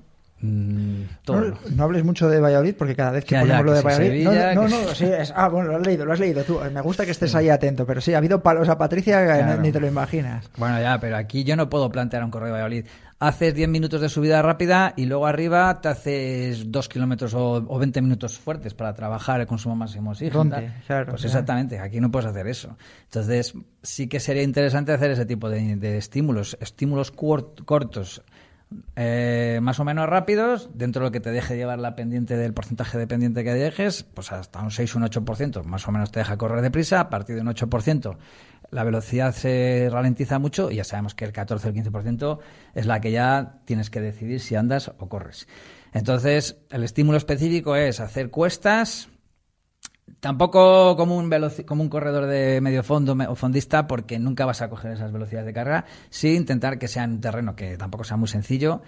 todo. 1.24 1.40
No, 1.40 1.54
no 1.74 1.84
hables 1.84 2.04
mucho 2.04 2.28
de 2.28 2.40
Valladolid 2.40 2.74
porque 2.78 2.94
cada 2.94 3.12
vez 3.12 3.24
que 3.24 3.34
Ya, 3.34 3.40
ponemos 3.40 3.58
ya, 3.58 3.62
lo 3.64 3.70
que 3.70 3.74
de 3.74 3.80
si 3.80 3.84
Valladolid. 3.86 4.24
Sevilla, 4.24 4.54
no, 4.54 4.68
no, 4.68 4.94
sí, 4.94 5.04
es- 5.04 5.32
ah, 5.36 5.48
bueno, 5.48 5.70
lo 5.70 5.76
has 5.78 5.86
leído, 5.86 6.04
lo 6.04 6.12
has 6.12 6.20
leído 6.20 6.42
tú. 6.44 6.60
Me 6.72 6.80
gusta 6.80 7.04
que 7.04 7.10
estés 7.12 7.34
ahí 7.34 7.48
atento, 7.48 7.86
pero 7.86 8.00
sí, 8.00 8.14
ha 8.14 8.18
habido 8.18 8.42
palos 8.42 8.68
a 8.68 8.78
Patricia 8.78 9.20
que 9.20 9.26
Claro. 9.42 9.62
ni 9.62 9.72
te 9.72 9.80
lo 9.80 9.86
imaginas. 9.86 10.48
Bueno, 10.56 10.80
ya, 10.80 10.98
pero 11.00 11.16
aquí 11.16 11.44
yo 11.44 11.56
no 11.56 11.68
puedo 11.68 11.90
plantear 11.90 12.24
un 12.24 12.30
correo 12.30 12.46
de 12.48 12.52
Valladolid. 12.52 12.86
Haces 13.20 13.54
10 13.54 13.68
minutos 13.68 14.00
de 14.02 14.08
subida 14.10 14.42
rápida 14.42 14.92
y 14.96 15.06
luego 15.06 15.26
arriba 15.26 15.80
te 15.80 15.88
haces 15.88 16.70
2 16.70 16.88
kilómetros 16.88 17.32
o, 17.32 17.52
o 17.66 17.78
20 17.78 18.02
minutos 18.02 18.38
fuertes 18.38 18.74
para 18.74 18.92
trabajar 18.92 19.40
el 19.40 19.46
consumo 19.46 19.76
máximo 19.76 20.14
de. 20.14 20.28
Claro, 20.30 20.50
pues 20.50 20.86
claro. 20.86 21.14
exactamente, 21.16 21.78
aquí 21.78 22.00
no 22.00 22.10
puedes 22.10 22.28
hacer 22.28 22.46
eso. 22.48 22.76
Entonces, 23.04 23.54
sí 23.82 24.08
que 24.08 24.20
sería 24.20 24.42
interesante 24.42 24.92
hacer 24.92 25.12
ese 25.12 25.24
tipo 25.24 25.48
de, 25.48 25.76
de 25.76 25.96
estímulos, 25.96 26.58
estímulos 26.60 27.12
cortos, 27.12 28.22
eh, 28.96 29.60
más 29.62 29.80
o 29.80 29.84
menos 29.84 30.08
rápidos, 30.08 30.70
dentro 30.74 31.00
de 31.00 31.08
lo 31.08 31.12
que 31.12 31.20
te 31.20 31.30
deje 31.30 31.56
llevar 31.56 31.78
la 31.78 31.94
pendiente 31.94 32.36
del 32.36 32.54
porcentaje 32.54 32.98
de 32.98 33.06
pendiente 33.06 33.44
que 33.44 33.54
dejes, 33.54 34.02
pues 34.02 34.32
hasta 34.32 34.60
un 34.60 34.70
6 34.70 34.94
o 34.94 34.98
un 34.98 35.04
8%, 35.04 35.64
más 35.64 35.86
o 35.86 35.92
menos 35.92 36.10
te 36.10 36.20
deja 36.20 36.36
correr 36.36 36.62
deprisa, 36.62 37.00
a 37.00 37.10
partir 37.10 37.36
de 37.36 37.42
un 37.42 37.48
8% 37.48 38.16
la 38.74 38.82
velocidad 38.82 39.32
se 39.32 39.88
ralentiza 39.90 40.38
mucho 40.38 40.70
y 40.70 40.76
ya 40.76 40.84
sabemos 40.84 41.14
que 41.14 41.24
el 41.24 41.32
14 41.32 41.68
o 41.68 41.70
el 41.70 41.76
15% 41.76 42.38
es 42.74 42.86
la 42.86 43.00
que 43.00 43.12
ya 43.12 43.60
tienes 43.64 43.88
que 43.88 44.00
decidir 44.00 44.40
si 44.40 44.56
andas 44.56 44.90
o 44.98 45.08
corres. 45.08 45.46
Entonces, 45.92 46.56
el 46.70 46.82
estímulo 46.82 47.16
específico 47.16 47.76
es 47.76 48.00
hacer 48.00 48.30
cuestas, 48.30 49.08
Tampoco 50.24 50.96
como 50.96 51.18
un, 51.18 51.30
como 51.66 51.82
un 51.82 51.90
corredor 51.90 52.24
de 52.24 52.58
medio 52.62 52.82
fondo 52.82 53.14
o 53.28 53.34
fondista, 53.34 53.86
porque 53.86 54.18
nunca 54.18 54.46
vas 54.46 54.62
a 54.62 54.70
coger 54.70 54.92
esas 54.92 55.12
velocidades 55.12 55.44
de 55.44 55.52
carga. 55.52 55.84
Sí 56.08 56.34
intentar 56.34 56.78
que 56.78 56.88
sea 56.88 57.04
en 57.04 57.10
un 57.10 57.20
terreno 57.20 57.54
que 57.54 57.76
tampoco 57.76 58.04
sea 58.04 58.16
muy 58.16 58.26
sencillo, 58.26 58.80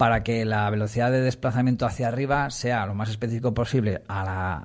para 0.00 0.22
que 0.22 0.46
la 0.46 0.70
velocidad 0.70 1.12
de 1.12 1.20
desplazamiento 1.20 1.84
hacia 1.84 2.08
arriba 2.08 2.48
sea 2.48 2.86
lo 2.86 2.94
más 2.94 3.10
específico 3.10 3.52
posible 3.52 4.00
a 4.08 4.24
la, 4.24 4.56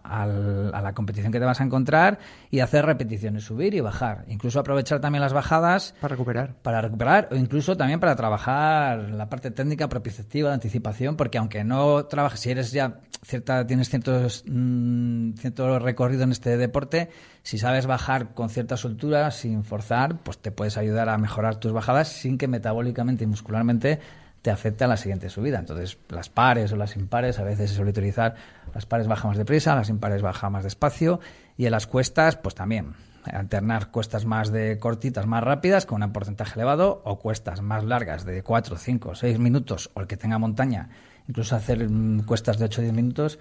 a 0.71 0.81
la 0.81 0.93
competición 0.93 1.33
que 1.33 1.39
te 1.39 1.45
vas 1.45 1.59
a 1.59 1.65
encontrar 1.65 2.19
y 2.49 2.61
hacer 2.61 2.85
repeticiones, 2.85 3.43
subir 3.43 3.73
y 3.73 3.81
bajar. 3.81 4.23
Incluso 4.29 4.61
aprovechar 4.61 5.01
también 5.01 5.21
las 5.21 5.33
bajadas 5.33 5.93
Para 5.99 6.13
recuperar. 6.13 6.55
para 6.61 6.79
recuperar 6.79 7.27
o 7.33 7.35
incluso 7.35 7.75
también 7.75 7.99
para 7.99 8.15
trabajar 8.15 9.09
la 9.09 9.27
parte 9.27 9.51
técnica, 9.51 9.89
propioceptiva, 9.89 10.47
de 10.51 10.53
anticipación, 10.53 11.17
porque 11.17 11.37
aunque 11.37 11.65
no 11.65 12.05
trabajes, 12.05 12.39
si 12.39 12.51
eres 12.51 12.71
ya 12.71 13.01
cierta, 13.21 13.67
tienes 13.67 13.89
ciertos, 13.89 14.45
mm, 14.47 15.33
cierto 15.33 15.79
recorrido 15.79 16.23
en 16.23 16.31
este 16.31 16.55
deporte, 16.55 17.09
si 17.43 17.57
sabes 17.57 17.87
bajar 17.87 18.33
con 18.33 18.49
cierta 18.49 18.77
soltura, 18.77 19.31
sin 19.31 19.65
forzar, 19.65 20.19
pues 20.23 20.37
te 20.37 20.53
puedes 20.53 20.77
ayudar 20.77 21.09
a 21.09 21.17
mejorar 21.17 21.57
tus 21.57 21.73
bajadas 21.73 22.07
sin 22.07 22.37
que 22.37 22.47
metabólicamente 22.47 23.25
y 23.25 23.27
muscularmente 23.27 23.99
te 24.45 24.51
afecte 24.51 24.83
a 24.83 24.87
la 24.87 24.95
siguiente 24.95 25.27
subida. 25.27 25.57
Entonces, 25.57 25.97
las 26.07 26.29
pares 26.29 26.71
o 26.71 26.75
las 26.75 26.95
impares, 26.95 27.39
a 27.39 27.43
veces 27.43 27.71
se 27.71 27.77
suele 27.77 27.89
utilizar, 27.89 28.35
las 28.75 28.85
pares 28.85 29.07
bajan 29.07 29.29
más 29.29 29.39
deprisa, 29.39 29.75
las 29.75 29.89
impares 29.89 30.21
bajan 30.21 30.51
más 30.51 30.63
despacio, 30.63 31.19
y 31.57 31.65
en 31.65 31.71
las 31.71 31.87
cuestas, 31.87 32.35
pues 32.35 32.53
también 32.53 32.93
alternar 33.25 33.89
cuestas 33.89 34.25
más 34.25 34.51
de 34.51 34.77
cortitas, 34.77 35.25
más 35.25 35.43
rápidas, 35.43 35.87
con 35.87 36.03
un 36.03 36.13
porcentaje 36.13 36.53
elevado, 36.59 37.01
o 37.05 37.17
cuestas 37.17 37.63
más 37.63 37.83
largas 37.83 38.23
de 38.23 38.43
4, 38.43 38.77
5, 38.77 39.15
6 39.15 39.39
minutos, 39.39 39.89
o 39.95 40.01
el 40.01 40.05
que 40.05 40.15
tenga 40.15 40.37
montaña, 40.37 40.89
incluso 41.27 41.55
hacer 41.55 41.89
mm, 41.89 42.25
cuestas 42.27 42.59
de 42.59 42.65
8 42.65 42.81
o 42.81 42.83
10 42.83 42.93
minutos, 42.93 43.39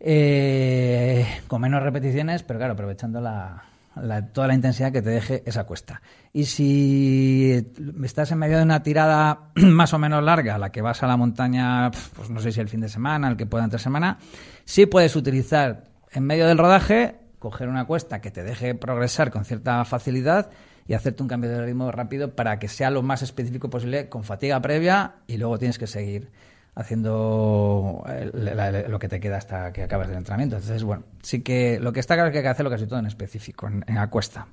eh, 0.00 1.28
con 1.46 1.60
menos 1.60 1.80
repeticiones, 1.80 2.42
pero 2.42 2.58
claro, 2.58 2.72
aprovechando 2.72 3.20
la, 3.20 3.62
la- 3.96 4.26
toda 4.32 4.48
la 4.48 4.54
intensidad 4.54 4.92
que 4.92 5.02
te 5.02 5.10
deje 5.10 5.42
esa 5.46 5.64
cuesta. 5.64 6.02
Y 6.32 6.44
si 6.44 7.66
estás 8.04 8.30
en 8.32 8.38
medio 8.38 8.56
de 8.58 8.62
una 8.64 8.82
tirada 8.82 9.48
más 9.54 9.92
o 9.94 9.98
menos 9.98 10.22
larga, 10.22 10.58
la 10.58 10.70
que 10.72 10.82
vas 10.82 11.02
a 11.02 11.06
la 11.06 11.16
montaña, 11.16 11.90
pues 12.14 12.30
no 12.30 12.40
sé 12.40 12.52
si 12.52 12.60
el 12.60 12.68
fin 12.68 12.80
de 12.80 12.88
semana, 12.88 13.28
el 13.28 13.36
que 13.36 13.46
pueda 13.46 13.64
entre 13.64 13.78
semana, 13.78 14.18
sí 14.64 14.86
puedes 14.86 15.16
utilizar 15.16 15.84
en 16.12 16.24
medio 16.24 16.46
del 16.46 16.58
rodaje, 16.58 17.16
coger 17.38 17.68
una 17.68 17.84
cuesta 17.86 18.20
que 18.20 18.30
te 18.30 18.42
deje 18.42 18.74
progresar 18.74 19.30
con 19.30 19.44
cierta 19.44 19.84
facilidad 19.84 20.50
y 20.86 20.94
hacerte 20.94 21.22
un 21.22 21.28
cambio 21.28 21.50
de 21.50 21.64
ritmo 21.64 21.90
rápido 21.92 22.34
para 22.34 22.58
que 22.58 22.68
sea 22.68 22.90
lo 22.90 23.02
más 23.02 23.22
específico 23.22 23.70
posible 23.70 24.08
con 24.08 24.22
fatiga 24.24 24.60
previa 24.60 25.14
y 25.26 25.38
luego 25.38 25.58
tienes 25.58 25.78
que 25.78 25.86
seguir 25.86 26.30
haciendo 26.74 28.04
eh, 28.08 28.30
la- 28.34 28.88
lo 28.88 28.98
que 28.98 29.08
te 29.08 29.20
queda 29.20 29.36
hasta 29.36 29.72
que 29.72 29.82
acabes 29.84 30.08
el 30.08 30.16
entrenamiento. 30.16 30.56
Entonces, 30.56 30.82
bueno, 30.84 31.04
sí 31.22 31.42
que 31.42 31.78
lo 31.80 31.92
que 31.92 32.00
está 32.00 32.14
claro 32.14 32.28
es 32.28 32.32
que 32.32 32.38
hay 32.38 32.44
que 32.44 32.48
hacerlo 32.48 32.70
casi 32.70 32.86
todo 32.86 32.98
en 32.98 33.06
específico, 33.06 33.66
en, 33.68 33.84
en 33.86 33.94
la 33.94 34.08
cuesta. 34.10 34.46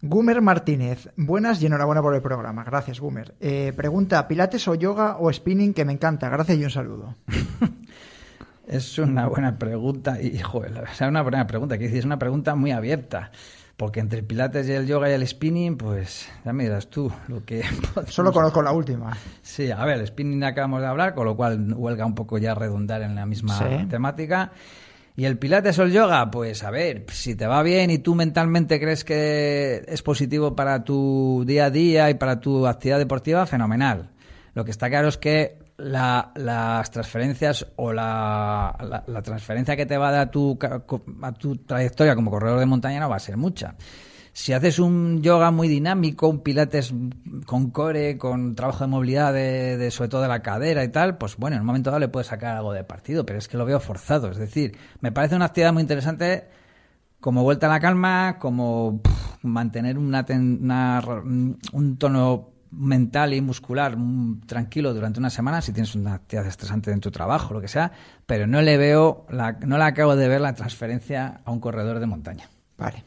Gumer 0.00 0.40
Martínez, 0.40 1.08
buenas 1.16 1.60
y 1.60 1.66
enhorabuena 1.66 2.00
por 2.02 2.14
el 2.14 2.22
programa. 2.22 2.62
Gracias, 2.62 3.00
Gumer. 3.00 3.34
Eh, 3.40 3.72
pregunta, 3.76 4.28
¿pilates 4.28 4.68
o 4.68 4.74
yoga 4.76 5.16
o 5.18 5.32
spinning? 5.32 5.74
Que 5.74 5.84
me 5.84 5.92
encanta. 5.92 6.28
Gracias 6.28 6.58
y 6.58 6.64
un 6.64 6.70
saludo. 6.70 7.16
Es 8.66 8.98
una 8.98 9.26
buena 9.26 9.58
pregunta 9.58 10.20
y, 10.20 10.38
joder, 10.40 10.78
o 10.78 10.94
sea, 10.94 11.08
una 11.08 11.22
buena 11.22 11.46
pregunta, 11.46 11.78
que 11.78 11.86
es 11.86 12.04
una 12.04 12.18
pregunta 12.18 12.54
muy 12.54 12.70
abierta. 12.70 13.30
Porque 13.78 14.00
entre 14.00 14.18
el 14.18 14.24
pilates 14.26 14.68
y 14.68 14.72
el 14.72 14.88
yoga 14.88 15.08
y 15.08 15.12
el 15.12 15.24
spinning, 15.26 15.76
pues 15.78 16.28
ya 16.44 16.52
me 16.52 16.64
dirás 16.64 16.88
tú 16.88 17.12
lo 17.28 17.44
que... 17.44 17.62
Solo 18.08 18.32
conozco 18.32 18.60
la 18.60 18.72
última. 18.72 19.16
Sí, 19.40 19.70
a 19.70 19.84
ver, 19.84 19.98
el 20.00 20.06
spinning 20.08 20.42
acabamos 20.42 20.80
de 20.80 20.88
hablar, 20.88 21.14
con 21.14 21.24
lo 21.26 21.36
cual 21.36 21.72
huelga 21.74 22.04
un 22.04 22.16
poco 22.16 22.38
ya 22.38 22.56
redundar 22.56 23.02
en 23.02 23.14
la 23.14 23.24
misma 23.24 23.56
Sí. 23.56 23.86
temática. 23.88 24.50
Y 25.14 25.26
el 25.26 25.38
pilates 25.38 25.78
o 25.78 25.84
el 25.84 25.92
yoga, 25.92 26.28
pues 26.28 26.64
a 26.64 26.72
ver, 26.72 27.04
si 27.12 27.36
te 27.36 27.46
va 27.46 27.62
bien 27.62 27.90
y 27.90 27.98
tú 27.98 28.16
mentalmente 28.16 28.80
crees 28.80 29.04
que 29.04 29.84
es 29.86 30.02
positivo 30.02 30.56
para 30.56 30.82
tu 30.82 31.44
día 31.46 31.66
a 31.66 31.70
día 31.70 32.10
y 32.10 32.14
para 32.14 32.40
tu 32.40 32.66
actividad 32.66 32.98
deportiva, 32.98 33.46
fenomenal. 33.46 34.10
Lo 34.54 34.64
que 34.64 34.72
está 34.72 34.88
claro 34.88 35.06
es 35.06 35.18
que 35.18 35.56
la- 35.78 36.32
las 36.34 36.90
transferencias 36.90 37.66
o 37.76 37.92
la, 37.92 39.04
la- 39.06 39.22
transferencia 39.22 39.76
que 39.76 39.86
te 39.86 39.96
va 39.96 40.08
a 40.08 40.12
dar 40.12 40.30
tu, 40.30 40.58
a 41.22 41.32
tu 41.32 41.56
trayectoria 41.56 42.14
como 42.14 42.30
corredor 42.30 42.58
de 42.58 42.66
montaña 42.66 43.00
no 43.00 43.08
va 43.08 43.16
a 43.16 43.20
ser 43.20 43.36
mucha. 43.36 43.74
Si 44.32 44.52
haces 44.52 44.78
un 44.78 45.20
yoga 45.22 45.50
muy 45.50 45.66
dinámico, 45.66 46.28
un 46.28 46.40
pilates 46.40 46.92
con 47.44 47.70
core, 47.70 48.18
con 48.18 48.54
trabajo 48.54 48.84
de 48.84 48.88
movilidad, 48.88 49.32
de, 49.32 49.90
sobre 49.90 50.10
todo 50.10 50.22
de 50.22 50.28
la 50.28 50.42
cadera 50.42 50.84
y 50.84 50.88
tal, 50.88 51.18
pues 51.18 51.36
bueno, 51.36 51.56
en 51.56 51.62
un 51.62 51.66
momento 51.66 51.90
dado 51.90 51.98
le 51.98 52.08
puedes 52.08 52.28
sacar 52.28 52.56
algo 52.56 52.72
de 52.72 52.84
partido, 52.84 53.26
pero 53.26 53.38
es 53.38 53.48
que 53.48 53.56
lo 53.56 53.64
veo 53.64 53.80
forzado. 53.80 54.30
Es 54.30 54.36
decir, 54.36 54.76
me 55.00 55.10
parece 55.10 55.34
una 55.34 55.46
actividad 55.46 55.72
muy 55.72 55.82
interesante 55.82 56.46
como 57.20 57.42
vuelta 57.42 57.66
a 57.66 57.70
la 57.70 57.80
calma, 57.80 58.36
como 58.38 59.00
mantener 59.42 59.98
una, 59.98 60.24
un 61.72 61.96
tono 61.98 62.50
mental 62.70 63.34
y 63.34 63.40
muscular 63.40 63.96
mm, 63.96 64.42
tranquilo 64.46 64.92
durante 64.94 65.18
una 65.20 65.30
semana 65.30 65.60
si 65.62 65.72
tienes 65.72 65.94
una 65.94 66.14
actividad 66.14 66.46
estresante 66.46 66.90
en 66.90 67.00
tu 67.00 67.10
trabajo, 67.10 67.54
lo 67.54 67.60
que 67.60 67.68
sea, 67.68 67.92
pero 68.26 68.46
no 68.46 68.60
le 68.62 68.76
veo, 68.76 69.26
la, 69.30 69.52
no 69.52 69.78
le 69.78 69.84
acabo 69.84 70.16
de 70.16 70.28
ver 70.28 70.40
la 70.40 70.54
transferencia 70.54 71.40
a 71.44 71.50
un 71.50 71.60
corredor 71.60 71.98
de 72.00 72.06
montaña. 72.06 72.48
Vale. 72.76 73.04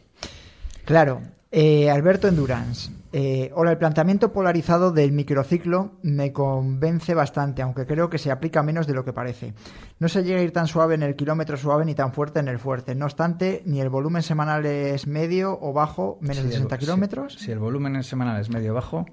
Claro. 0.85 1.21
Eh, 1.53 1.89
Alberto 1.89 2.29
Endurance. 2.29 2.89
Eh, 3.13 3.51
hola, 3.55 3.71
el 3.71 3.77
planteamiento 3.77 4.31
polarizado 4.31 4.91
del 4.93 5.11
microciclo 5.11 5.95
me 6.01 6.31
convence 6.31 7.13
bastante, 7.13 7.61
aunque 7.61 7.85
creo 7.85 8.09
que 8.09 8.17
se 8.17 8.31
aplica 8.31 8.63
menos 8.63 8.87
de 8.87 8.93
lo 8.93 9.03
que 9.03 9.11
parece. 9.11 9.53
No 9.99 10.07
se 10.07 10.23
llega 10.23 10.39
a 10.39 10.43
ir 10.43 10.53
tan 10.53 10.67
suave 10.67 10.95
en 10.95 11.03
el 11.03 11.17
kilómetro 11.17 11.57
suave 11.57 11.83
ni 11.83 11.93
tan 11.93 12.13
fuerte 12.13 12.39
en 12.39 12.47
el 12.47 12.57
fuerte. 12.57 12.95
No 12.95 13.03
obstante, 13.03 13.63
ni 13.65 13.81
el 13.81 13.89
volumen 13.89 14.23
semanal 14.23 14.65
es 14.65 15.07
medio 15.07 15.59
o 15.61 15.73
bajo, 15.73 16.17
menos 16.21 16.37
de 16.37 16.43
el- 16.43 16.51
60 16.53 16.75
si- 16.75 16.79
kilómetros. 16.79 17.33
Si, 17.35 17.51
el 17.51 17.59
volumen 17.59 17.97
en 17.97 18.03
semanal 18.03 18.39
es 18.39 18.49
medio 18.49 18.73
bajo, 18.73 19.05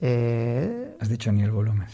Eh, 0.00 0.96
has 1.00 1.08
dicho 1.08 1.32
ni 1.32 1.42
el 1.42 1.50
volumen. 1.50 1.86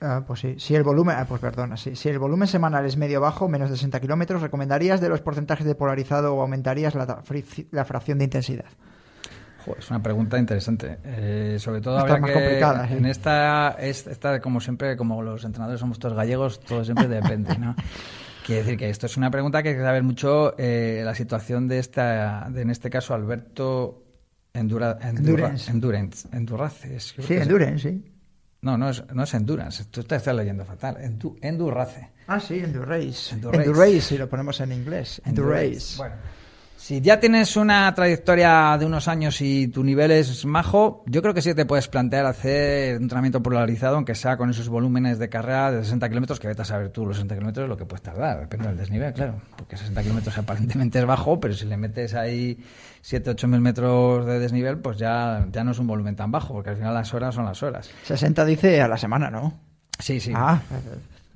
Ah, 0.00 0.22
pues 0.26 0.40
sí. 0.40 0.56
Si 0.58 0.74
el 0.74 0.82
volumen, 0.82 1.16
ah, 1.18 1.24
pues 1.26 1.40
perdona, 1.40 1.76
sí. 1.76 1.96
Si 1.96 2.08
el 2.08 2.18
volumen 2.18 2.46
semanal 2.46 2.84
es 2.84 2.96
medio 2.96 3.20
bajo, 3.20 3.48
menos 3.48 3.70
de 3.70 3.76
60 3.76 4.00
kilómetros, 4.00 4.42
¿recomendarías 4.42 5.00
de 5.00 5.08
los 5.08 5.20
porcentajes 5.20 5.66
de 5.66 5.74
polarizado 5.74 6.34
o 6.34 6.42
aumentarías 6.42 6.94
la, 6.94 7.22
fracción 7.84 8.18
de 8.18 8.24
intensidad? 8.24 8.66
Joder, 9.64 9.78
es 9.80 9.90
una 9.90 10.02
pregunta 10.02 10.38
interesante. 10.38 10.98
Eh, 11.04 11.56
sobre 11.58 11.80
todo 11.80 11.98
Está 11.98 12.18
más 12.18 12.30
que- 12.30 12.34
complicada, 12.34 12.86
sí. 12.86 12.94
En 12.94 13.06
esta, 13.06 13.76
es, 13.80 14.06
esta, 14.06 14.40
como 14.40 14.60
siempre, 14.60 14.94
como 14.96 15.22
los 15.22 15.42
entrenadores 15.44 15.80
somos 15.80 15.98
todos 15.98 16.14
gallegos, 16.14 16.60
todo 16.60 16.84
siempre 16.84 17.08
depende, 17.08 17.56
¿no? 17.58 17.74
Quiere 18.44 18.62
decir 18.62 18.78
que 18.78 18.90
esto 18.90 19.06
es 19.06 19.16
una 19.16 19.30
pregunta 19.30 19.62
que 19.62 19.70
hay 19.70 19.74
que 19.76 19.80
saber 19.80 20.02
mucho 20.02 20.54
eh, 20.58 21.00
la 21.02 21.14
situación 21.14 21.66
de 21.66 21.78
esta, 21.78 22.46
de, 22.50 22.60
en 22.60 22.68
este 22.68 22.90
caso, 22.90 23.14
Alberto 23.14 24.03
Endura, 24.54 24.98
Endura- 25.02 25.08
Endurance. 25.48 25.70
Endurance. 25.70 26.28
Endurace. 26.32 27.00
Sí, 27.00 27.34
Endurance, 27.34 27.90
sí. 27.90 28.04
No, 28.62 28.78
no 28.78 28.88
es, 28.88 29.02
no 29.12 29.24
es 29.24 29.34
Endurance. 29.34 29.84
Tú 29.86 30.04
te 30.04 30.14
estás 30.16 30.34
leyendo 30.34 30.64
fatal. 30.64 30.96
Endu- 30.98 31.36
Endurace. 31.42 32.10
Ah, 32.28 32.38
sí, 32.40 32.60
Endurace. 32.60 33.34
Endurace. 33.34 33.64
Endurace, 33.68 34.00
si 34.00 34.16
lo 34.16 34.28
ponemos 34.28 34.58
en 34.60 34.72
inglés. 34.72 35.20
Endurace. 35.24 35.96
Bueno, 35.98 36.14
si 36.84 37.00
ya 37.00 37.18
tienes 37.18 37.56
una 37.56 37.94
trayectoria 37.94 38.76
de 38.78 38.84
unos 38.84 39.08
años 39.08 39.40
y 39.40 39.68
tu 39.68 39.82
nivel 39.82 40.10
es 40.10 40.44
majo, 40.44 41.02
yo 41.06 41.22
creo 41.22 41.32
que 41.32 41.40
sí 41.40 41.54
te 41.54 41.64
puedes 41.64 41.88
plantear 41.88 42.26
hacer 42.26 42.98
un 42.98 43.04
entrenamiento 43.04 43.42
polarizado, 43.42 43.96
aunque 43.96 44.14
sea 44.14 44.36
con 44.36 44.50
esos 44.50 44.68
volúmenes 44.68 45.18
de 45.18 45.30
carrera 45.30 45.72
de 45.72 45.82
60 45.82 46.06
kilómetros, 46.10 46.38
que 46.38 46.46
vete 46.46 46.60
a 46.60 46.66
saber 46.66 46.90
tú 46.90 47.06
los 47.06 47.16
60 47.16 47.36
kilómetros 47.36 47.70
lo 47.70 47.78
que 47.78 47.86
puedes 47.86 48.02
tardar, 48.02 48.40
depende 48.40 48.68
del 48.68 48.76
desnivel, 48.76 49.14
claro. 49.14 49.40
Porque 49.56 49.78
60 49.78 50.02
kilómetros 50.02 50.36
aparentemente 50.38 50.98
es 50.98 51.06
bajo, 51.06 51.40
pero 51.40 51.54
si 51.54 51.64
le 51.64 51.78
metes 51.78 52.12
ahí 52.12 52.62
7, 53.00 53.30
8 53.30 53.48
mil 53.48 53.62
metros 53.62 54.26
de 54.26 54.38
desnivel, 54.38 54.76
pues 54.76 54.98
ya, 54.98 55.46
ya 55.50 55.64
no 55.64 55.70
es 55.70 55.78
un 55.78 55.86
volumen 55.86 56.16
tan 56.16 56.30
bajo, 56.30 56.52
porque 56.52 56.68
al 56.68 56.76
final 56.76 56.92
las 56.92 57.14
horas 57.14 57.34
son 57.34 57.46
las 57.46 57.62
horas. 57.62 57.90
60 58.02 58.44
dice 58.44 58.82
a 58.82 58.88
la 58.88 58.98
semana, 58.98 59.30
¿no? 59.30 59.54
Sí, 59.98 60.20
sí. 60.20 60.32
Ah, 60.36 60.60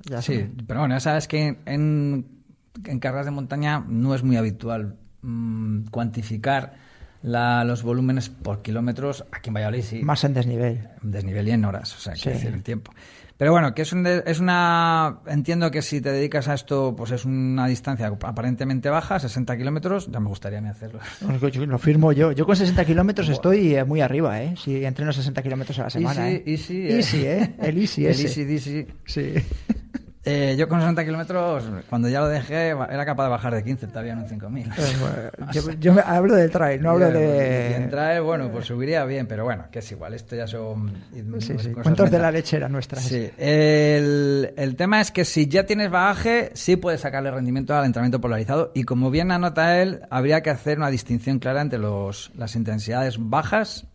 ya 0.07 0.21
Sí, 0.21 0.47
pero 0.67 0.81
bueno, 0.81 0.93
ya 0.93 0.99
sabes 0.99 1.27
que 1.27 1.57
en, 1.65 2.43
en 2.85 2.99
carreras 2.99 3.25
de 3.25 3.31
montaña 3.31 3.83
no 3.87 4.13
es 4.13 4.21
muy 4.21 4.37
habitual 4.37 4.95
mm, 5.21 5.87
cuantificar 5.91 6.73
la- 7.21 7.63
los 7.65 7.83
volúmenes 7.83 8.29
por 8.29 8.61
kilómetros. 8.61 9.25
Aquí 9.31 9.49
en 9.49 9.55
Valladolid 9.55 9.83
sí, 9.83 10.01
Más 10.03 10.23
en 10.23 10.33
desnivel. 10.33 10.87
en 11.03 11.11
desnivel 11.11 11.47
y 11.47 11.51
en 11.51 11.65
horas, 11.65 11.95
o 11.95 11.99
sea, 11.99 12.15
Sí. 12.15 12.23
quiero 12.23 12.37
decir, 12.37 12.53
en 12.53 12.63
tiempo. 12.63 12.93
Pero 13.37 13.53
bueno, 13.53 13.73
que 13.73 13.83
es, 13.83 13.93
un 13.93 14.05
es 14.05 14.41
una... 14.41 15.19
Entiendo 15.25 15.71
que 15.71 15.81
si 15.81 16.01
te 16.01 16.11
dedicas 16.11 16.49
a 16.49 16.53
esto, 16.55 16.93
pues 16.93 17.11
es 17.11 17.23
una 17.23 17.67
distancia 17.67 18.07
aparentemente 18.07 18.89
baja, 18.89 19.17
60 19.17 19.55
kilómetros, 19.55 20.09
ya 20.11 20.19
me 20.19 20.27
gustaría 20.27 20.59
a 20.59 20.61
mí 20.61 20.67
hacerlo. 20.67 20.99
Lo 21.67 21.77
firmo 21.79 22.11
yo. 22.11 22.33
Yo 22.33 22.45
con 22.45 22.57
60 22.57 22.83
kilómetros 22.83 23.29
estoy 23.29 23.75
eh, 23.75 23.85
muy 23.85 24.01
arriba, 24.01 24.41
¿eh? 24.43 24.55
Si 24.61 24.83
entreno 24.83 25.13
60 25.13 25.41
kilómetros 25.41 25.79
a 25.79 25.83
la 25.83 25.89
semana. 25.89 26.29
Easy, 26.29 26.41
¿eh? 26.41 26.43
easy, 26.53 26.77
eh. 26.81 26.95
Easy, 26.97 27.25
¿eh? 27.25 27.55
El 27.61 27.77
easy 27.77 28.05
El 28.07 28.11
ese. 28.11 28.23
easy, 28.27 28.41
easy. 28.41 28.87
Sí. 29.05 29.33
Eh, 30.25 30.55
yo 30.59 30.67
con 30.67 30.79
60 30.81 31.05
kilómetros, 31.05 31.63
cuando 31.89 32.09
ya 32.09 32.19
lo 32.19 32.27
dejé, 32.27 32.69
era 32.71 33.05
capaz 33.05 33.23
de 33.23 33.29
bajar 33.29 33.55
de 33.55 33.63
15 33.63 33.87
todavía 33.87 34.11
en 34.13 34.19
un 34.19 34.27
5000. 34.27 34.65
Eh, 34.67 34.71
bueno, 34.99 35.51
yo, 35.53 35.71
yo 35.79 35.93
me- 35.93 36.01
hablo 36.05 36.35
del 36.35 36.51
trail, 36.51 36.81
no 36.81 36.89
hablo 36.91 37.09
de... 37.09 37.75
en 37.77 37.89
trail, 37.89 38.21
bueno, 38.21 38.51
pues 38.51 38.65
subiría 38.65 39.05
bien, 39.05 39.27
pero 39.27 39.45
bueno, 39.45 39.67
que 39.71 39.79
es 39.79 39.89
igual, 39.93 40.13
esto 40.13 40.35
ya 40.35 40.45
son... 40.45 40.91
Sí, 41.13 41.21
sí, 41.39 41.53
cosas 41.71 41.83
cuentos 41.83 42.11
de 42.11 42.19
la 42.19 42.31
lechera 42.31 42.67
nuestra. 42.67 42.99
Sí, 42.99 43.29
el, 43.37 44.53
el 44.57 44.75
tema 44.75 44.99
es 44.99 45.11
que 45.11 45.23
si 45.23 45.47
ya 45.47 45.65
tienes 45.65 45.89
bagaje, 45.89 46.51
sí 46.53 46.75
puedes 46.75 46.99
sacarle 46.99 47.31
rendimiento 47.31 47.73
al 47.73 47.85
entrenamiento 47.85 48.19
polarizado 48.19 48.71
y 48.75 48.83
como 48.83 49.11
bien 49.11 49.31
anota 49.31 49.81
él, 49.81 50.01
habría 50.09 50.41
que 50.43 50.49
hacer 50.49 50.79
una 50.79 50.89
distinción 50.89 51.39
clara 51.39 51.61
entre 51.61 51.79
los, 51.79 52.31
las 52.35 52.57
intensidades 52.57 53.15
bajas, 53.17 53.87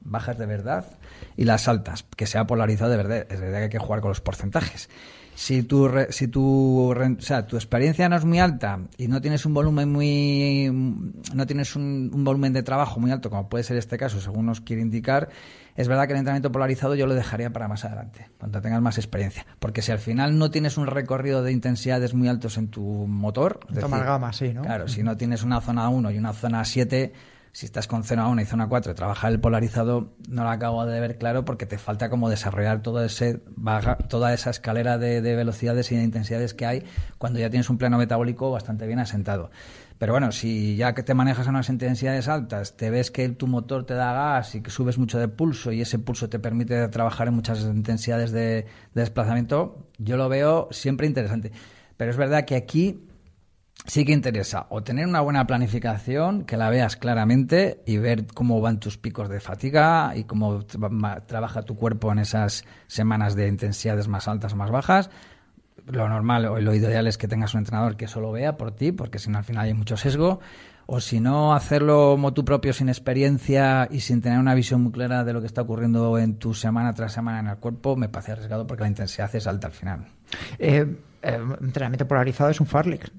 bajas 0.00 0.36
de 0.38 0.46
verdad, 0.46 0.86
y 1.36 1.44
las 1.44 1.68
altas, 1.68 2.04
que 2.16 2.26
sea 2.26 2.48
polarizado 2.48 2.90
de 2.90 2.96
verdad. 2.96 3.26
Es 3.30 3.40
verdad 3.40 3.58
que 3.58 3.64
hay 3.64 3.70
que 3.70 3.78
jugar 3.78 4.00
con 4.00 4.08
los 4.10 4.20
porcentajes. 4.20 4.88
Si 5.38 5.62
tu, 5.62 5.88
si 6.10 6.26
tu, 6.26 6.90
o 6.90 7.20
sea, 7.20 7.46
tu 7.46 7.54
experiencia 7.54 8.08
no 8.08 8.16
es 8.16 8.24
muy 8.24 8.40
alta 8.40 8.80
y 8.96 9.06
no 9.06 9.20
tienes 9.20 9.46
un 9.46 9.54
volumen 9.54 9.88
muy 9.88 10.68
no 11.32 11.46
tienes 11.46 11.76
un, 11.76 12.10
un 12.12 12.24
volumen 12.24 12.52
de 12.52 12.64
trabajo 12.64 12.98
muy 12.98 13.12
alto 13.12 13.30
como 13.30 13.48
puede 13.48 13.62
ser 13.62 13.76
este 13.76 13.98
caso 13.98 14.20
según 14.20 14.46
nos 14.46 14.60
quiere 14.60 14.82
indicar 14.82 15.28
es 15.76 15.86
verdad 15.86 16.08
que 16.08 16.14
el 16.14 16.18
entrenamiento 16.18 16.50
polarizado 16.50 16.96
yo 16.96 17.06
lo 17.06 17.14
dejaría 17.14 17.52
para 17.52 17.68
más 17.68 17.84
adelante 17.84 18.28
cuando 18.36 18.60
tengas 18.60 18.82
más 18.82 18.98
experiencia 18.98 19.46
porque 19.60 19.80
si 19.80 19.92
al 19.92 20.00
final 20.00 20.38
no 20.38 20.50
tienes 20.50 20.76
un 20.76 20.88
recorrido 20.88 21.44
de 21.44 21.52
intensidades 21.52 22.14
muy 22.14 22.26
altos 22.26 22.58
en 22.58 22.66
tu 22.66 22.82
motor 22.82 23.60
es 23.70 23.78
Tu 23.78 23.84
amalgama, 23.84 24.32
sí, 24.32 24.52
¿no? 24.52 24.62
claro 24.62 24.88
si 24.88 25.04
no 25.04 25.16
tienes 25.16 25.44
una 25.44 25.60
zona 25.60 25.88
1 25.88 26.10
y 26.10 26.18
una 26.18 26.32
zona 26.32 26.64
7 26.64 27.12
si 27.58 27.66
estás 27.66 27.88
con 27.88 28.04
zona 28.04 28.28
1 28.28 28.40
y 28.40 28.44
zona 28.44 28.68
4 28.68 28.92
y 28.92 28.94
trabajar 28.94 29.32
el 29.32 29.40
polarizado, 29.40 30.14
no 30.28 30.44
lo 30.44 30.48
acabo 30.48 30.86
de 30.86 31.00
ver 31.00 31.18
claro 31.18 31.44
porque 31.44 31.66
te 31.66 31.76
falta 31.76 32.08
como 32.08 32.30
desarrollar 32.30 32.82
todo 32.82 33.04
ese 33.04 33.40
baja- 33.56 33.96
toda 33.98 34.32
esa 34.32 34.50
escalera 34.50 34.96
de, 34.96 35.20
de 35.22 35.34
velocidades 35.34 35.90
y 35.90 35.96
de 35.96 36.04
intensidades 36.04 36.54
que 36.54 36.66
hay 36.66 36.84
cuando 37.18 37.40
ya 37.40 37.50
tienes 37.50 37.68
un 37.68 37.76
plano 37.76 37.98
metabólico 37.98 38.52
bastante 38.52 38.86
bien 38.86 39.00
asentado. 39.00 39.50
Pero 39.98 40.12
bueno, 40.12 40.30
si 40.30 40.76
ya 40.76 40.94
que 40.94 41.02
te 41.02 41.14
manejas 41.14 41.48
a 41.48 41.50
unas 41.50 41.68
intensidades 41.68 42.28
altas, 42.28 42.76
te 42.76 42.90
ves 42.90 43.10
que 43.10 43.28
tu 43.30 43.48
motor 43.48 43.84
te 43.84 43.94
da 43.94 44.12
gas 44.12 44.54
y 44.54 44.60
que 44.62 44.70
subes 44.70 44.96
mucho 44.96 45.18
de 45.18 45.26
pulso 45.26 45.72
y 45.72 45.80
ese 45.80 45.98
pulso 45.98 46.28
te 46.28 46.38
permite 46.38 46.86
trabajar 46.86 47.26
en 47.26 47.34
muchas 47.34 47.62
intensidades 47.62 48.30
de, 48.30 48.66
de 48.94 49.00
desplazamiento, 49.00 49.84
yo 49.98 50.16
lo 50.16 50.28
veo 50.28 50.68
siempre 50.70 51.08
interesante. 51.08 51.50
Pero 51.96 52.12
es 52.12 52.16
verdad 52.16 52.44
que 52.44 52.54
aquí 52.54 53.00
sí 53.86 54.04
que 54.04 54.12
interesa 54.12 54.66
o 54.70 54.82
tener 54.82 55.06
una 55.06 55.20
buena 55.20 55.46
planificación, 55.46 56.44
que 56.44 56.56
la 56.56 56.70
veas 56.70 56.96
claramente 56.96 57.82
y 57.86 57.98
ver 57.98 58.26
cómo 58.26 58.60
van 58.60 58.80
tus 58.80 58.98
picos 58.98 59.28
de 59.28 59.40
fatiga 59.40 60.12
y 60.14 60.24
cómo 60.24 60.64
trabaja 61.26 61.62
tu 61.62 61.76
cuerpo 61.76 62.12
en 62.12 62.18
esas 62.18 62.64
semanas 62.86 63.34
de 63.34 63.48
intensidades 63.48 64.08
más 64.08 64.28
altas 64.28 64.54
más 64.54 64.70
bajas. 64.70 65.10
Lo 65.86 66.06
normal 66.08 66.44
o 66.46 66.60
lo 66.60 66.74
ideal 66.74 67.06
es 67.06 67.16
que 67.16 67.28
tengas 67.28 67.54
un 67.54 67.60
entrenador 67.60 67.96
que 67.96 68.08
solo 68.08 68.30
vea 68.30 68.58
por 68.58 68.72
ti, 68.72 68.92
porque 68.92 69.18
si 69.18 69.30
no 69.30 69.38
al 69.38 69.44
final 69.44 69.66
hay 69.66 69.74
mucho 69.74 69.96
sesgo. 69.96 70.40
O 70.90 71.00
si 71.00 71.20
no, 71.20 71.54
hacerlo 71.54 72.12
como 72.12 72.32
tú 72.32 72.46
propio 72.46 72.72
sin 72.72 72.88
experiencia 72.88 73.88
y 73.90 74.00
sin 74.00 74.22
tener 74.22 74.38
una 74.38 74.54
visión 74.54 74.82
muy 74.82 74.90
clara 74.90 75.22
de 75.22 75.34
lo 75.34 75.40
que 75.42 75.46
está 75.46 75.60
ocurriendo 75.60 76.18
en 76.18 76.36
tu 76.38 76.54
semana 76.54 76.94
tras 76.94 77.12
semana 77.12 77.40
en 77.40 77.46
el 77.48 77.56
cuerpo, 77.58 77.94
me 77.94 78.08
parece 78.08 78.32
arriesgado 78.32 78.66
porque 78.66 78.84
la 78.84 78.88
intensidad 78.88 79.34
es 79.36 79.46
alta 79.46 79.66
al 79.66 79.74
final. 79.74 80.06
Eh, 80.58 80.86
eh, 81.22 81.40
entrenamiento 81.60 82.08
polarizado 82.08 82.48
es 82.48 82.60
un 82.60 82.66
farlek. 82.66 83.10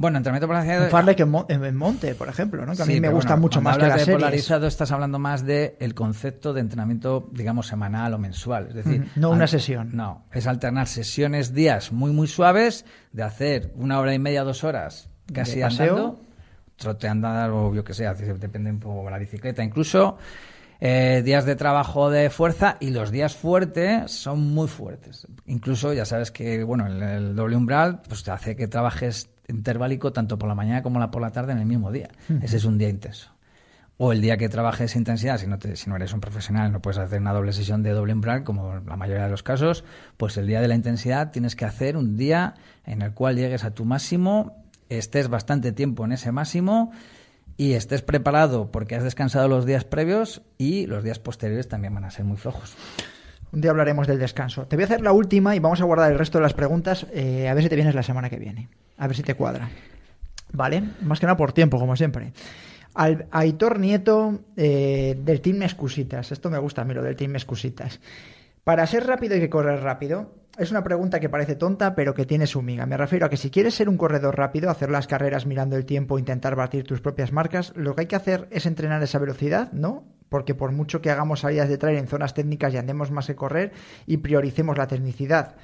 Bueno, 0.00 0.18
entrenamiento 0.18 0.46
polarizado... 0.46 0.84
Un 0.84 0.90
farlek 0.90 1.18
en, 1.20 1.34
en- 1.48 1.64
en 1.64 1.76
monte, 1.76 2.14
por 2.14 2.28
ejemplo, 2.28 2.64
¿no? 2.64 2.76
que 2.76 2.82
a 2.82 2.86
mí 2.86 2.94
Sí, 2.94 3.00
me 3.00 3.08
gusta 3.08 3.30
bueno, 3.34 3.42
mucho 3.42 3.60
más 3.60 3.76
que 3.76 3.82
las 3.88 3.94
de 3.98 4.04
series. 4.04 4.16
polarizado 4.16 4.66
estás 4.68 4.92
hablando 4.92 5.18
más 5.18 5.44
de 5.44 5.76
el 5.80 5.94
concepto 5.94 6.52
de 6.52 6.60
entrenamiento, 6.60 7.28
digamos, 7.32 7.66
semanal 7.66 8.14
o 8.14 8.18
mensual. 8.18 8.68
Es 8.68 8.74
decir, 8.76 9.08
no 9.16 9.30
una 9.30 9.48
sesión. 9.48 9.90
No, 9.96 10.24
es 10.32 10.46
alternar 10.46 10.86
sesiones, 10.86 11.52
días 11.52 11.90
muy, 11.90 12.12
muy 12.12 12.28
suaves, 12.28 12.84
de 13.10 13.24
hacer 13.24 13.72
una 13.74 13.98
hora 13.98 14.14
y 14.14 14.20
media, 14.20 14.44
dos 14.44 14.62
horas 14.62 15.10
casi 15.34 15.56
De 15.56 15.64
andando, 15.64 16.20
trote 16.76 17.08
andar 17.08 17.50
o 17.50 17.74
yo 17.74 17.82
que 17.82 17.92
sé, 17.92 18.04
depende 18.38 18.70
un 18.70 18.78
poco 18.78 19.04
de 19.04 19.10
la 19.10 19.18
bicicleta 19.18 19.64
incluso. 19.64 20.16
eh, 20.80 21.22
días 21.24 21.44
de 21.44 21.56
trabajo 21.56 22.08
de 22.08 22.30
fuerza 22.30 22.76
y 22.78 22.90
los 22.90 23.10
días 23.10 23.34
fuertes 23.34 24.12
son 24.12 24.38
muy 24.54 24.68
fuertes. 24.68 25.26
Incluso 25.46 25.92
ya 25.92 26.04
sabes 26.04 26.30
que 26.30 26.62
bueno 26.62 26.86
el, 26.86 27.02
el 27.02 27.34
doble 27.34 27.56
umbral 27.56 28.00
pues 28.08 28.22
te 28.22 28.30
hace 28.30 28.54
que 28.54 28.68
trabajes 28.68 29.28
interválico 29.48 30.12
tanto 30.12 30.38
por 30.38 30.48
la 30.48 30.54
mañana 30.54 30.82
como 30.82 31.00
la- 31.00 31.10
por 31.10 31.22
la 31.22 31.30
tarde 31.30 31.52
en 31.52 31.58
el 31.58 31.66
mismo 31.66 31.90
día. 31.90 32.08
Ese 32.42 32.56
es 32.58 32.64
un 32.64 32.78
día 32.78 32.88
intenso. 32.88 33.30
O 34.00 34.12
el 34.12 34.20
día 34.20 34.36
que 34.36 34.48
trabajes 34.48 34.94
intensidad, 34.94 35.38
si 35.38 35.48
no, 35.48 35.58
te- 35.58 35.74
si 35.74 35.90
no 35.90 35.96
eres 35.96 36.12
un 36.12 36.20
profesional, 36.20 36.70
no 36.70 36.80
puedes 36.80 36.98
hacer 36.98 37.20
una 37.20 37.32
doble 37.32 37.52
sesión 37.52 37.82
de 37.82 37.90
doble 37.90 38.12
umbral, 38.12 38.44
como 38.44 38.76
la 38.86 38.96
mayoría 38.96 39.24
de 39.24 39.30
los 39.30 39.42
casos, 39.42 39.82
pues 40.16 40.36
el 40.36 40.46
día 40.46 40.60
de 40.60 40.68
la 40.68 40.76
intensidad 40.76 41.32
tienes 41.32 41.56
que 41.56 41.64
hacer 41.64 41.96
un 41.96 42.16
día 42.16 42.54
en 42.86 43.02
el 43.02 43.12
cual 43.12 43.34
llegues 43.36 43.64
a 43.64 43.72
tu 43.72 43.84
máximo, 43.84 44.62
estés 44.88 45.28
bastante 45.28 45.72
tiempo 45.72 46.04
en 46.04 46.12
ese 46.12 46.30
máximo 46.30 46.92
y 47.56 47.72
estés 47.72 48.02
preparado 48.02 48.70
porque 48.70 48.94
has 48.94 49.02
descansado 49.02 49.48
los 49.48 49.66
días 49.66 49.84
previos 49.84 50.42
y 50.58 50.86
los 50.86 51.02
días 51.02 51.18
posteriores 51.18 51.66
también 51.66 51.92
van 51.92 52.04
a 52.04 52.10
ser 52.12 52.24
muy 52.24 52.36
flojos. 52.36 52.76
Un 53.52 53.60
día 53.60 53.70
hablaremos 53.70 54.06
del 54.06 54.18
descanso. 54.18 54.66
Te 54.66 54.76
voy 54.76 54.82
a 54.82 54.86
hacer 54.86 55.00
la 55.00 55.12
última 55.12 55.56
y 55.56 55.58
vamos 55.58 55.80
a 55.80 55.84
guardar 55.84 56.12
el 56.12 56.18
resto 56.18 56.38
de 56.38 56.42
las 56.42 56.54
preguntas. 56.54 57.06
eh, 57.12 57.48
a 57.48 57.54
ver 57.54 57.62
si 57.62 57.68
te 57.68 57.76
vienes 57.76 57.94
la 57.94 58.02
semana 58.02 58.28
que 58.28 58.38
viene. 58.38 58.68
A 58.98 59.06
ver 59.06 59.16
si 59.16 59.22
te 59.22 59.34
cuadra. 59.34 59.70
¿Vale? 60.52 60.82
Más 61.02 61.20
que 61.20 61.26
nada 61.26 61.36
por 61.36 61.52
tiempo, 61.52 61.78
como 61.78 61.96
siempre. 61.96 62.32
Al, 62.94 63.26
Aitor 63.30 63.78
Nieto 63.78 64.40
eh, 64.56 65.16
del 65.18 65.40
Team 65.40 65.62
Excusitas. 65.62 66.32
Esto 66.32 66.50
me 66.50 66.58
gusta 66.58 66.82
a 66.82 66.84
mí, 66.84 66.94
lo 66.94 67.02
del 67.02 67.16
Team 67.16 67.36
Excusitas. 67.36 68.00
Para 68.64 68.86
ser 68.86 69.06
rápido 69.06 69.34
hay 69.34 69.40
que 69.40 69.50
correr 69.50 69.80
rápido. 69.80 70.34
Es 70.58 70.70
una 70.70 70.82
pregunta 70.82 71.20
que 71.20 71.28
parece 71.28 71.54
tonta, 71.54 71.94
pero 71.94 72.14
que 72.14 72.26
tiene 72.26 72.46
su 72.46 72.60
miga. 72.60 72.84
Me 72.84 72.96
refiero 72.96 73.26
a 73.26 73.28
que 73.30 73.36
si 73.36 73.50
quieres 73.50 73.74
ser 73.74 73.88
un 73.88 73.96
corredor 73.96 74.36
rápido, 74.36 74.68
hacer 74.70 74.90
las 74.90 75.06
carreras 75.06 75.46
mirando 75.46 75.76
el 75.76 75.86
tiempo, 75.86 76.18
intentar 76.18 76.56
batir 76.56 76.84
tus 76.84 77.00
propias 77.00 77.32
marcas, 77.32 77.72
lo 77.76 77.94
que 77.94 78.02
hay 78.02 78.06
que 78.08 78.16
hacer 78.16 78.48
es 78.50 78.66
entrenar 78.66 79.02
esa 79.02 79.20
velocidad, 79.20 79.70
¿no? 79.72 80.04
Porque 80.28 80.54
por 80.54 80.72
mucho 80.72 81.00
que 81.00 81.10
hagamos 81.10 81.40
salidas 81.40 81.68
de 81.68 81.78
trail 81.78 81.98
en 81.98 82.08
zonas 82.08 82.34
técnicas 82.34 82.74
y 82.74 82.76
andemos 82.76 83.10
más 83.10 83.26
que 83.26 83.36
correr 83.36 83.72
y 84.06 84.18
prioricemos 84.18 84.76
la 84.76 84.86
tecnicidad, 84.86 85.56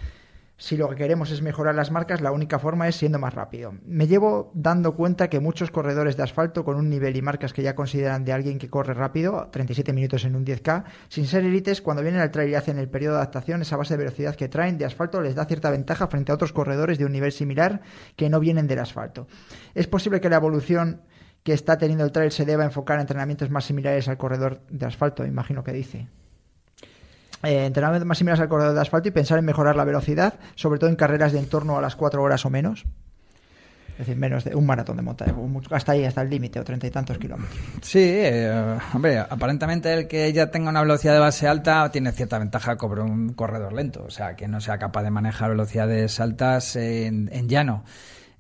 si 0.57 0.77
lo 0.77 0.89
que 0.89 0.95
queremos 0.95 1.33
es 1.33 1.43
mejorar 1.43 1.75
las 1.75 1.91
marcas, 1.91 2.21
la 2.21 2.31
única 2.31 2.61
forma 2.61 2.87
es 2.87 2.95
siendo 2.95 3.19
más 3.19 3.35
rápido. 3.35 3.75
Me 3.87 4.07
llevo 4.07 4.53
dando 4.55 4.95
cuenta 4.95 5.29
que 5.29 5.41
muchos 5.41 5.73
corredores 5.73 6.17
de 6.17 6.23
asfalto 6.23 6.65
con 6.65 6.77
un 6.77 6.89
nivel 6.89 7.17
y 7.17 7.23
marcas 7.23 7.53
que 7.53 7.63
ya 7.63 7.75
consideran 7.75 8.25
de 8.25 8.33
alguien 8.33 8.59
que 8.61 8.71
corre 8.71 8.95
rápido, 8.95 9.49
37 9.51 9.93
minutos 9.93 10.25
en 10.25 10.37
un 10.37 10.45
10K, 10.47 10.85
sin 11.09 11.27
ser 11.27 11.45
élites, 11.45 11.83
cuando 11.83 12.05
vienen 12.05 12.21
al 12.21 12.31
trail 12.31 12.51
y 12.51 12.55
hacen 12.55 12.79
el 12.79 12.89
periodo 12.89 13.15
de 13.15 13.23
adaptación, 13.23 13.63
esa 13.63 13.77
base 13.77 13.95
de 13.95 14.05
velocidad 14.05 14.37
que 14.37 14.49
traen 14.49 14.79
de 14.79 14.85
asfalto 14.85 15.21
les 15.21 15.35
da 15.35 15.45
cierta 15.45 15.71
ventaja 15.71 16.07
frente 16.07 16.31
a 16.31 16.37
otros 16.37 16.53
corredores 16.53 16.99
de 16.99 17.05
un 17.05 17.13
nivel 17.13 17.33
similar 17.33 17.81
que 18.15 18.31
no 18.31 18.39
vienen 18.39 18.69
del 18.69 18.79
asfalto. 18.79 19.27
Es 19.75 19.89
posible 19.89 20.21
que 20.21 20.31
la 20.31 20.37
evolución 20.37 21.03
que 21.45 21.53
está 21.53 21.79
teniendo 21.79 22.05
el 22.05 22.11
trail 22.11 22.33
se 22.33 22.45
deba 22.45 22.65
enfocar 22.65 22.97
en 22.97 23.03
entrenamientos 23.03 23.51
más 23.51 23.65
similares 23.65 24.09
al 24.09 24.17
corredor 24.17 24.63
de 24.71 24.87
asfalto, 24.87 25.25
imagino 25.25 25.63
que 25.63 25.73
dice 25.73 26.09
eh, 27.45 27.67
entrenamientos 27.67 28.07
más 28.07 28.19
similares 28.19 28.41
al 28.41 28.49
corredor 28.49 28.75
de 28.75 28.81
asfalto 28.81 29.09
y 29.09 29.13
pensar 29.13 29.39
en 29.39 29.45
mejorar 29.45 29.77
la 29.77 29.85
velocidad, 29.85 30.35
sobre 30.55 30.79
todo 30.79 30.89
en 30.89 30.97
carreras 30.97 31.33
de 31.33 31.39
en 31.39 31.49
torno 31.49 31.77
a 31.77 31.83
las 31.83 31.95
4 31.95 32.23
horas 32.23 32.45
o 32.47 32.51
menos. 32.51 32.87
Es 33.93 33.99
decir, 33.99 34.17
menos 34.17 34.43
de 34.43 34.57
un 34.57 34.67
maratón 34.67 34.97
de 34.97 35.03
montaña, 35.05 35.35
hasta 35.71 35.93
ahí, 35.93 36.05
hasta 36.05 36.23
el 36.23 36.29
límite, 36.29 36.59
o 36.59 36.65
treinta 36.65 36.85
y 36.89 36.91
tantos 36.91 37.17
kilómetros. 37.17 37.57
Sí, 37.81 38.01
eh, 38.03 38.77
hombre, 38.93 39.19
aparentemente 39.21 39.93
el 39.95 40.09
que 40.09 40.33
ya 40.33 40.51
tenga 40.51 40.71
una 40.71 40.81
velocidad 40.81 41.13
de 41.13 41.21
base 41.21 41.47
alta 41.47 41.89
tiene 41.93 42.11
cierta 42.11 42.41
ventaja 42.41 42.77
sobre 42.77 43.03
un 43.03 43.35
corredor 43.35 43.73
lento, 43.73 44.03
o 44.05 44.11
sea, 44.11 44.35
que 44.35 44.49
no 44.49 44.61
sea 44.61 44.79
capaz 44.79 45.05
de 45.05 45.11
manejar 45.11 45.51
velocidades 45.51 46.19
altas 46.19 46.75
en, 46.75 47.31
en 47.33 47.49
llano. 47.49 47.85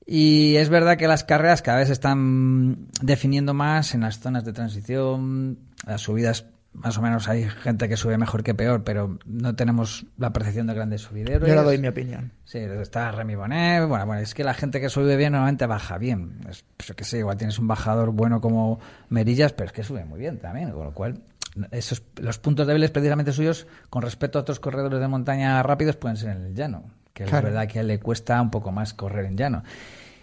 Y 0.06 0.56
es 0.56 0.68
verdad 0.68 0.96
que 0.96 1.08
las 1.08 1.24
carreras 1.24 1.62
cada 1.62 1.78
vez 1.78 1.88
se 1.88 1.94
están 1.94 2.88
definiendo 3.00 3.54
más 3.54 3.94
en 3.94 4.02
las 4.02 4.18
zonas 4.20 4.44
de 4.44 4.52
transición, 4.52 5.58
las 5.86 6.02
subidas 6.02 6.46
más 6.74 6.98
o 6.98 7.02
menos 7.02 7.28
hay 7.28 7.44
gente 7.44 7.88
que 7.88 7.96
sube 7.96 8.18
mejor 8.18 8.42
que 8.42 8.52
peor, 8.52 8.82
pero 8.82 9.18
no 9.24 9.54
tenemos 9.54 10.06
la 10.18 10.32
percepción 10.32 10.66
de 10.66 10.74
grandes 10.74 11.02
subideros. 11.02 11.48
Yo 11.48 11.54
le 11.54 11.62
doy 11.62 11.78
mi 11.78 11.88
opinión. 11.88 12.32
Sí, 12.44 12.58
está 12.58 13.12
Remy 13.12 13.36
Bonet. 13.36 13.86
Bueno, 13.86 14.06
bueno, 14.06 14.20
es 14.20 14.34
que 14.34 14.42
la 14.42 14.54
gente 14.54 14.80
que 14.80 14.88
sube 14.88 15.16
bien 15.16 15.32
normalmente 15.32 15.66
baja 15.66 15.98
bien. 15.98 16.40
Es, 16.50 16.64
pues, 16.76 16.92
qué 16.96 17.04
sé, 17.04 17.18
igual 17.18 17.36
tienes 17.36 17.58
un 17.60 17.68
bajador 17.68 18.10
bueno 18.10 18.40
como 18.40 18.80
Merillas, 19.08 19.52
pero 19.52 19.68
es 19.68 19.72
que 19.72 19.84
sube 19.84 20.04
muy 20.04 20.18
bien 20.18 20.38
también. 20.40 20.72
Con 20.72 20.84
lo 20.84 20.92
cual, 20.92 21.22
esos, 21.70 22.02
los 22.16 22.38
puntos 22.38 22.66
débiles 22.66 22.90
precisamente 22.90 23.32
suyos 23.32 23.68
con 23.88 24.02
respecto 24.02 24.38
a 24.38 24.42
otros 24.42 24.58
corredores 24.58 24.98
de 24.98 25.08
montaña 25.08 25.62
rápidos 25.62 25.96
pueden 25.96 26.16
ser 26.16 26.36
en 26.36 26.44
el 26.44 26.54
llano. 26.54 26.90
Que 27.14 27.24
Claro. 27.24 27.48
es 27.48 27.54
verdad 27.54 27.68
que 27.68 27.78
a 27.78 27.80
él 27.82 27.88
le 27.88 28.00
cuesta 28.00 28.40
un 28.42 28.50
poco 28.50 28.70
más 28.72 28.92
correr 28.92 29.24
en 29.24 29.36
llano. 29.36 29.62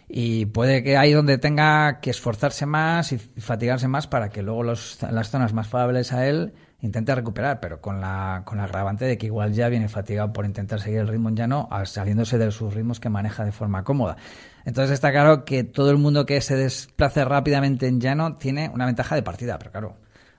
Y 0.07 0.45
puede 0.47 0.83
que 0.83 0.97
ahí 0.97 1.13
donde 1.13 1.37
tenga 1.37 2.01
que 2.01 2.09
esforzarse 2.09 2.65
más 2.65 3.13
y 3.13 3.17
fatigarse 3.17 3.87
más 3.87 4.07
para 4.07 4.29
que 4.29 4.43
luego 4.43 4.61
los, 4.61 4.99
las 5.09 5.29
zonas 5.31 5.53
más 5.53 5.67
favorables 5.67 6.11
a 6.11 6.27
él 6.27 6.53
intente 6.81 7.13
recuperar, 7.13 7.59
pero 7.59 7.79
con 7.79 8.01
la, 8.01 8.41
con 8.43 8.57
la 8.57 8.63
agravante 8.65 9.05
de 9.05 9.17
que 9.17 9.27
igual 9.27 9.53
ya 9.53 9.69
viene 9.69 9.87
fatigado 9.87 10.33
por 10.33 10.45
intentar 10.45 10.81
seguir 10.81 10.99
el 10.99 11.07
ritmo 11.07 11.29
en 11.29 11.35
llano, 11.35 11.69
saliéndose 11.85 12.37
de 12.39 12.51
sus 12.51 12.73
ritmos 12.73 12.99
que 12.99 13.07
maneja 13.07 13.45
de 13.45 13.51
forma 13.51 13.83
cómoda. 13.83 14.17
Entonces 14.65 14.91
está 14.95 15.11
claro 15.11 15.45
que 15.45 15.63
todo 15.63 15.91
el 15.91 15.97
mundo 15.97 16.25
que 16.25 16.41
se 16.41 16.55
desplace 16.55 17.23
rápidamente 17.23 17.87
en 17.87 18.01
llano 18.01 18.35
tiene 18.37 18.69
una 18.69 18.85
ventaja 18.87 19.15
de 19.15 19.21
partida, 19.23 19.59
pero 19.59 19.71
claro, 19.71 19.95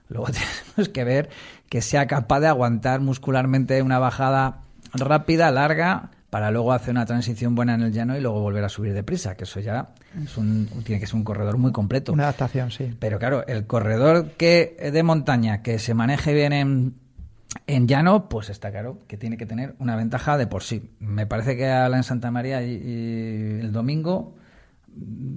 luego 0.09 0.27
tenemos 0.75 0.89
que 0.93 1.03
ver 1.05 1.29
que 1.69 1.81
sea 1.81 2.07
capaz 2.07 2.41
de 2.41 2.47
aguantar 2.47 2.99
muscularmente 2.99 3.81
una 3.81 3.99
bajada 3.99 4.63
rápida, 4.93 5.49
larga, 5.49 6.11
para 6.33 6.49
luego 6.49 6.73
hacer 6.73 6.89
una 6.89 7.05
transición 7.05 7.53
buena 7.53 7.75
en 7.75 7.83
el 7.83 7.91
llano 7.91 8.17
y 8.17 8.19
luego 8.19 8.41
volver 8.41 8.63
a 8.63 8.69
subir 8.69 8.91
deprisa, 8.91 9.35
que 9.37 9.43
eso 9.43 9.59
ya 9.59 9.89
es 10.19 10.35
un, 10.35 10.67
tiene 10.83 10.99
que 10.99 11.05
ser 11.05 11.13
un 11.13 11.23
corredor 11.23 11.59
muy 11.59 11.71
completo. 11.71 12.11
Una 12.11 12.23
adaptación, 12.23 12.71
sí. 12.71 12.91
Pero 12.97 13.19
claro, 13.19 13.45
el 13.45 13.67
corredor 13.67 14.31
que 14.31 14.75
de 14.91 15.03
montaña 15.03 15.61
que 15.61 15.77
se 15.77 15.93
maneje 15.93 16.33
bien 16.33 16.51
en, 16.51 16.95
en 17.67 17.87
llano, 17.87 18.29
pues 18.29 18.49
está 18.49 18.71
claro 18.71 18.97
que 19.07 19.15
tiene 19.15 19.37
que 19.37 19.45
tener 19.45 19.75
una 19.77 19.95
ventaja 19.95 20.35
de 20.39 20.47
por 20.47 20.63
sí. 20.63 20.89
Me 20.97 21.27
parece 21.27 21.55
que 21.55 21.69
Alain 21.69 22.01
Santa 22.01 22.31
María 22.31 22.63
y, 22.63 22.71
y 22.71 23.59
el 23.59 23.71
domingo 23.71 24.33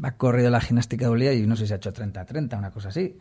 ha 0.03 0.13
corrido 0.13 0.49
la 0.49 0.63
gimnástica 0.63 1.05
de 1.05 1.11
Olía 1.11 1.35
y 1.35 1.47
no 1.47 1.57
sé 1.57 1.67
si 1.67 1.75
ha 1.75 1.77
hecho 1.77 1.93
30-30, 1.93 2.57
una 2.57 2.71
cosa 2.71 2.89
así. 2.89 3.19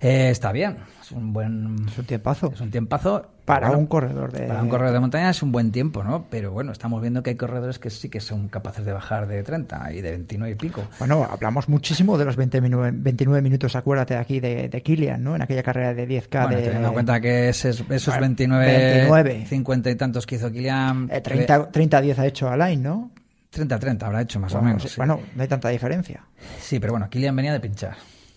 Eh, 0.00 0.28
está 0.30 0.52
bien, 0.52 0.76
es 1.00 1.10
un 1.10 1.32
buen 1.32 1.76
Es 1.88 1.96
un 1.98 2.04
tiempazo. 2.04 2.52
es 2.54 2.60
un 2.60 2.70
tiempazo. 2.70 3.30
Para 3.46 3.68
Bueno, 3.68 3.78
un 3.80 3.86
corredor 3.86 4.32
de... 4.32 4.40
para 4.48 4.60
un 4.60 4.68
corredor 4.68 4.92
de 4.92 4.98
montaña 5.00 5.30
es 5.30 5.40
un 5.40 5.52
buen 5.52 5.70
tiempo, 5.70 6.02
¿no? 6.02 6.26
Pero 6.28 6.50
bueno, 6.50 6.72
estamos 6.72 7.00
viendo 7.00 7.22
que 7.22 7.30
hay 7.30 7.36
corredores 7.36 7.78
que 7.78 7.90
sí 7.90 8.08
que 8.08 8.18
son 8.20 8.48
capaces 8.48 8.84
de 8.84 8.92
bajar 8.92 9.28
de 9.28 9.42
30 9.44 9.92
y 9.92 10.00
de 10.00 10.10
29 10.10 10.52
y 10.52 10.54
pico. 10.56 10.82
Bueno, 10.98 11.24
hablamos 11.30 11.68
muchísimo 11.68 12.18
de 12.18 12.24
los 12.24 12.34
29, 12.34 12.90
29 12.92 13.40
minutos, 13.42 13.76
acuérdate 13.76 14.16
aquí, 14.16 14.40
de, 14.40 14.68
de 14.68 14.82
Kilian, 14.82 15.22
¿no? 15.22 15.36
En 15.36 15.42
aquella 15.42 15.62
carrera 15.62 15.94
de 15.94 16.08
10K 16.08 16.42
Bueno, 16.42 16.56
de... 16.56 16.62
teniendo 16.64 16.88
en 16.88 16.92
cuenta 16.94 17.20
que 17.20 17.48
ese- 17.50 17.68
esos 17.70 17.86
Bueno, 18.08 18.20
29, 18.22 18.66
29. 18.66 19.46
50 19.46 19.90
y 19.90 19.94
tantos 19.94 20.26
que 20.26 20.34
hizo 20.34 20.50
Kilian... 20.50 21.08
Eh, 21.12 21.20
30, 21.20 21.70
30-10 21.70 22.18
ha 22.18 22.26
hecho 22.26 22.48
Alain, 22.50 22.82
¿no? 22.82 23.12
30-30 23.54 24.02
habrá 24.02 24.22
hecho 24.22 24.40
más 24.40 24.52
o 24.52 24.56
Bueno, 24.56 24.68
menos. 24.70 24.82
sí, 24.82 24.88
sí. 24.88 24.94
Bueno, 24.96 25.20
no 25.36 25.42
hay 25.42 25.48
tanta 25.48 25.68
diferencia. 25.68 26.24
Sí, 26.60 26.80
pero 26.80 26.92
bueno, 26.94 27.08
Kilian 27.08 27.34
venía 27.36 27.52
de 27.52 27.60
pinchar. 27.60 27.94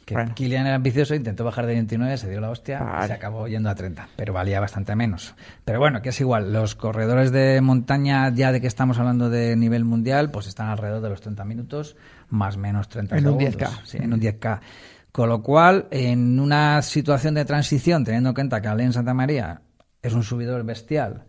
Que 0.10 0.16
Bueno. 0.16 0.34
Era 0.40 0.74
ambicioso, 0.74 1.14
intentó 1.14 1.44
bajar 1.44 1.68
de 1.68 1.74
29, 1.76 2.18
se 2.18 2.32
dio 2.32 2.42
la 2.42 2.50
hostia 2.50 2.80
Vale. 2.80 3.06
y 3.06 3.08
se 3.10 3.14
acabó 3.14 3.48
yendo 3.48 3.70
a 3.70 3.76
30, 3.76 4.10
pero 4.16 4.34
valía 4.34 4.60
bastante 4.60 4.96
menos. 4.96 5.36
Pero 5.66 5.78
bueno, 5.78 6.02
que 6.02 6.10
es 6.10 6.20
igual, 6.20 6.52
los 6.52 6.74
corredores 6.74 7.32
de 7.32 7.62
montaña, 7.62 8.28
ya 8.34 8.52
de 8.52 8.60
que 8.60 8.66
estamos 8.66 8.98
hablando 8.98 9.30
de 9.30 9.56
nivel 9.56 9.86
mundial, 9.86 10.32
pues 10.32 10.48
están 10.48 10.70
alrededor 10.70 11.04
de 11.04 11.10
los 11.10 11.22
30 11.22 11.46
minutos, 11.46 11.96
más 12.28 12.56
o 12.56 12.60
menos 12.60 12.90
30 12.90 13.20
En 13.20 13.28
un 13.28 13.40
segundos. 13.40 13.62
10K. 13.62 13.82
Sí, 13.86 13.98
en 14.02 14.12
un 14.12 14.20
10K. 14.20 14.62
Con 15.12 15.30
lo 15.30 15.44
cual, 15.44 15.88
en 15.92 16.40
una 16.40 16.82
situación 16.82 17.36
de 17.36 17.46
transición, 17.46 18.04
teniendo 18.04 18.30
en 18.30 18.34
cuenta 18.36 18.62
que 18.62 18.68
Alain 18.68 18.92
Santa 18.92 19.14
María 19.14 19.62
es 20.02 20.14
un 20.14 20.24
subidor 20.24 20.64
bestial 20.64 21.26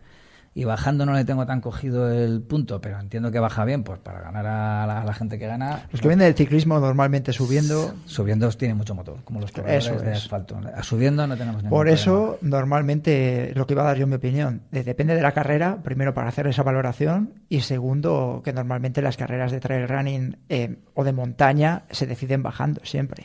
y 0.53 0.65
bajando 0.65 1.05
no 1.05 1.13
le 1.13 1.23
tengo 1.23 1.45
tan 1.45 1.61
cogido 1.61 2.11
el 2.11 2.41
punto, 2.41 2.81
pero 2.81 2.99
entiendo 2.99 3.31
que 3.31 3.39
baja 3.39 3.63
bien, 3.63 3.83
pues 3.83 3.99
para 3.99 4.19
ganar 4.19 4.45
a 4.45 4.85
la, 4.85 5.01
a 5.01 5.05
la 5.05 5.13
gente 5.13 5.39
que 5.39 5.47
gana. 5.47 5.83
Los 5.91 6.01
que 6.01 6.09
vienen 6.09 6.25
del 6.27 6.35
ciclismo 6.35 6.77
normalmente 6.79 7.31
subiendo... 7.31 7.93
Subiendo 8.05 8.49
tiene 8.51 8.73
mucho 8.73 8.93
motor, 8.93 9.17
como 9.23 9.39
los 9.39 9.51
corredores 9.51 9.85
Eso 9.87 9.99
de 9.99 10.11
asfalto. 10.11 10.59
Subiendo 10.81 11.25
no 11.25 11.37
tenemos 11.37 11.63
ningún 11.63 11.69
Por 11.69 11.85
problema. 11.87 11.95
eso, 12.01 12.37
normalmente, 12.41 13.53
lo 13.55 13.65
que 13.65 13.73
iba 13.75 13.83
a 13.83 13.85
dar 13.85 13.97
yo 13.97 14.07
mi 14.07 14.15
opinión, 14.15 14.61
de- 14.71 14.83
depende 14.83 15.15
de 15.15 15.21
la 15.21 15.31
carrera, 15.31 15.77
primero 15.83 16.13
para 16.13 16.27
hacer 16.27 16.47
esa 16.47 16.63
valoración 16.63 17.33
y 17.47 17.61
segundo, 17.61 18.41
que 18.43 18.51
normalmente 18.51 19.01
las 19.01 19.15
carreras 19.17 19.51
de 19.51 19.59
trail 19.61 19.87
running 19.87 20.37
eh, 20.49 20.77
o 20.95 21.03
de 21.03 21.13
montaña 21.13 21.83
se 21.91 22.07
deciden 22.07 22.43
bajando 22.43 22.81
siempre. 22.83 23.23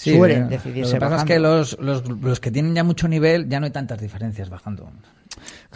Sí, 0.00 0.16
Suelen 0.16 0.44
eh, 0.44 0.48
decidirse 0.48 0.92
Lo 0.94 0.96
que 0.96 1.00
pasa 1.00 1.10
bajando. 1.16 1.32
es 1.32 1.36
que 1.36 1.40
los, 1.40 1.78
los, 1.78 2.08
los 2.22 2.40
que 2.40 2.50
tienen 2.50 2.74
ya 2.74 2.82
mucho 2.84 3.06
nivel 3.06 3.50
ya 3.50 3.60
no 3.60 3.66
hay 3.66 3.70
tantas 3.72 4.00
diferencias 4.00 4.48
bajando. 4.48 4.90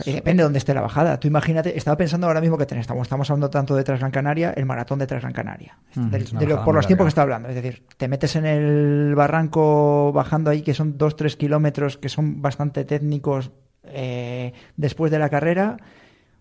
Y 0.06 0.12
depende 0.12 0.40
de 0.42 0.44
dónde 0.44 0.58
esté 0.58 0.72
la 0.72 0.80
bajada. 0.80 1.20
Tú 1.20 1.28
imagínate, 1.28 1.76
estaba 1.76 1.96
pensando 1.98 2.26
ahora 2.26 2.40
mismo 2.40 2.56
que 2.56 2.64
ten- 2.64 2.78
estamos, 2.78 3.02
estamos 3.02 3.28
hablando 3.30 3.50
tanto 3.50 3.76
de 3.76 3.84
Transgran 3.84 4.10
Canaria, 4.10 4.52
el 4.56 4.64
maratón 4.64 4.98
de 4.98 5.06
Transgran 5.06 5.34
Canaria. 5.34 5.76
Mm, 5.94 6.08
de 6.08 6.46
lo- 6.46 6.64
por 6.64 6.74
los 6.74 6.86
tiempos 6.86 7.04
que 7.04 7.08
está 7.10 7.20
hablando. 7.22 7.50
Es 7.50 7.54
decir, 7.54 7.82
te 7.98 8.08
metes 8.08 8.34
en 8.36 8.46
el 8.46 9.14
barranco 9.14 10.10
bajando 10.14 10.50
ahí, 10.50 10.62
que 10.62 10.72
son 10.72 10.96
2-3 10.96 11.36
kilómetros, 11.36 11.98
que 11.98 12.08
son 12.08 12.40
bastante 12.40 12.84
técnicos 12.86 13.50
eh, 13.84 14.54
después 14.78 15.10
de 15.12 15.18
la 15.18 15.28
carrera. 15.28 15.76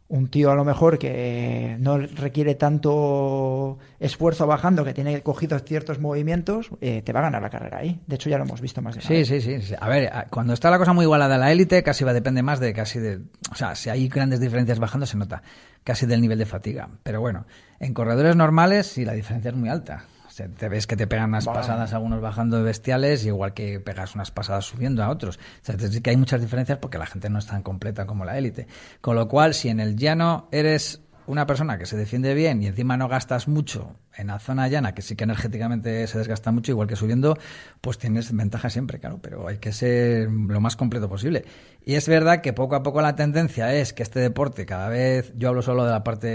Un 0.09 0.27
tío 0.27 0.51
a 0.51 0.55
lo 0.55 0.63
mejor 0.63 0.99
que 0.99 1.75
no 1.79 1.97
requiere 1.97 2.53
tanto 2.55 3.79
esfuerzo 3.99 4.45
bajando, 4.45 4.83
que 4.83 4.93
tiene 4.93 5.21
cogidos 5.23 5.63
ciertos 5.63 5.99
movimientos, 5.99 6.69
eh, 6.81 7.01
te 7.01 7.13
va 7.13 7.21
a 7.21 7.23
ganar 7.23 7.41
la 7.41 7.49
carrera 7.49 7.79
ahí. 7.79 7.99
De 8.05 8.15
hecho, 8.15 8.29
ya 8.29 8.37
lo 8.37 8.43
hemos 8.43 8.61
visto 8.61 8.81
más 8.81 8.93
de 8.95 8.99
una 8.99 9.07
Sí, 9.07 9.13
vez. 9.15 9.27
sí, 9.27 9.41
sí, 9.41 9.61
sí. 9.61 9.73
A 9.79 9.89
ver, 9.89 10.11
cuando 10.29 10.53
está 10.53 10.69
la 10.69 10.77
cosa 10.77 10.93
muy 10.93 11.05
igualada 11.05 11.35
a 11.35 11.37
la 11.39 11.51
élite, 11.51 11.81
casi 11.81 12.03
va 12.03 12.13
depende 12.13 12.43
más 12.43 12.59
de 12.59 12.73
casi 12.73 12.99
de. 12.99 13.21
O 13.51 13.55
sea, 13.55 13.73
si 13.75 13.89
hay 13.89 14.07
grandes 14.07 14.39
diferencias 14.39 14.77
bajando, 14.77 15.05
se 15.07 15.17
nota 15.17 15.41
casi 15.83 16.05
del 16.05 16.21
nivel 16.21 16.37
de 16.37 16.45
fatiga. 16.45 16.89
Pero 17.01 17.19
bueno, 17.21 17.45
en 17.79 17.93
corredores 17.93 18.35
normales, 18.35 18.85
sí, 18.87 19.05
la 19.05 19.13
diferencia 19.13 19.49
es 19.49 19.55
muy 19.55 19.69
alta. 19.69 20.05
Sea, 20.33 20.47
te 20.47 20.67
ves 20.67 20.87
que 20.87 20.95
te 20.97 21.05
pegan 21.05 21.29
unas 21.29 21.45
Bueno. 21.45 21.59
pasadas 21.59 21.93
algunos 21.93 22.19
bajando 22.19 22.57
de 22.57 22.63
bestiales, 22.63 23.23
igual 23.23 23.53
que 23.53 23.79
pegas 23.79 24.15
unas 24.15 24.31
pasadas 24.31 24.65
subiendo 24.65 25.03
a 25.03 25.09
otros. 25.09 25.37
O 25.37 25.39
sea, 25.61 25.77
sí 25.77 26.01
que 26.01 26.09
hay 26.09 26.17
muchas 26.17 26.41
diferencias 26.41 26.79
porque 26.79 26.97
la 26.97 27.05
gente 27.05 27.29
no 27.29 27.37
es 27.37 27.45
tan 27.45 27.61
completa 27.61 28.07
como 28.07 28.25
la 28.25 28.35
élite. 28.35 28.65
Con 28.99 29.15
lo 29.15 29.27
cual, 29.27 29.53
si 29.53 29.69
en 29.69 29.79
el 29.79 29.95
llano 29.95 30.47
eres 30.51 31.01
una 31.27 31.45
persona 31.45 31.77
que 31.77 31.85
se 31.85 31.97
defiende 31.97 32.33
bien 32.33 32.63
y 32.63 32.65
encima 32.65 32.97
no 32.97 33.07
gastas 33.07 33.47
mucho 33.47 33.95
en 34.17 34.25
la 34.27 34.39
zona 34.39 34.67
llana, 34.69 34.95
que 34.95 35.03
sí 35.03 35.15
que 35.15 35.23
energéticamente 35.23 36.07
se 36.07 36.17
desgasta 36.17 36.51
mucho, 36.51 36.71
igual 36.71 36.87
que 36.87 36.95
subiendo, 36.95 37.37
pues 37.79 37.99
tienes 37.99 38.35
ventaja 38.35 38.71
siempre, 38.71 38.99
claro, 38.99 39.19
pero 39.21 39.47
hay 39.47 39.59
que 39.59 39.71
ser 39.71 40.31
lo 40.31 40.59
más 40.61 40.75
completo 40.75 41.07
posible. 41.07 41.45
Y 41.85 41.93
es 41.93 42.07
verdad 42.07 42.41
que 42.41 42.53
poco 42.53 42.75
a 42.75 42.81
poco 42.81 43.03
la 43.03 43.15
tendencia 43.15 43.71
es 43.73 43.93
que 43.93 44.01
este 44.01 44.19
deporte 44.19 44.65
cada 44.65 44.89
vez, 44.89 45.31
yo 45.35 45.49
hablo 45.49 45.61
solo 45.61 45.85
de 45.85 45.91
la 45.91 46.03
parte 46.03 46.27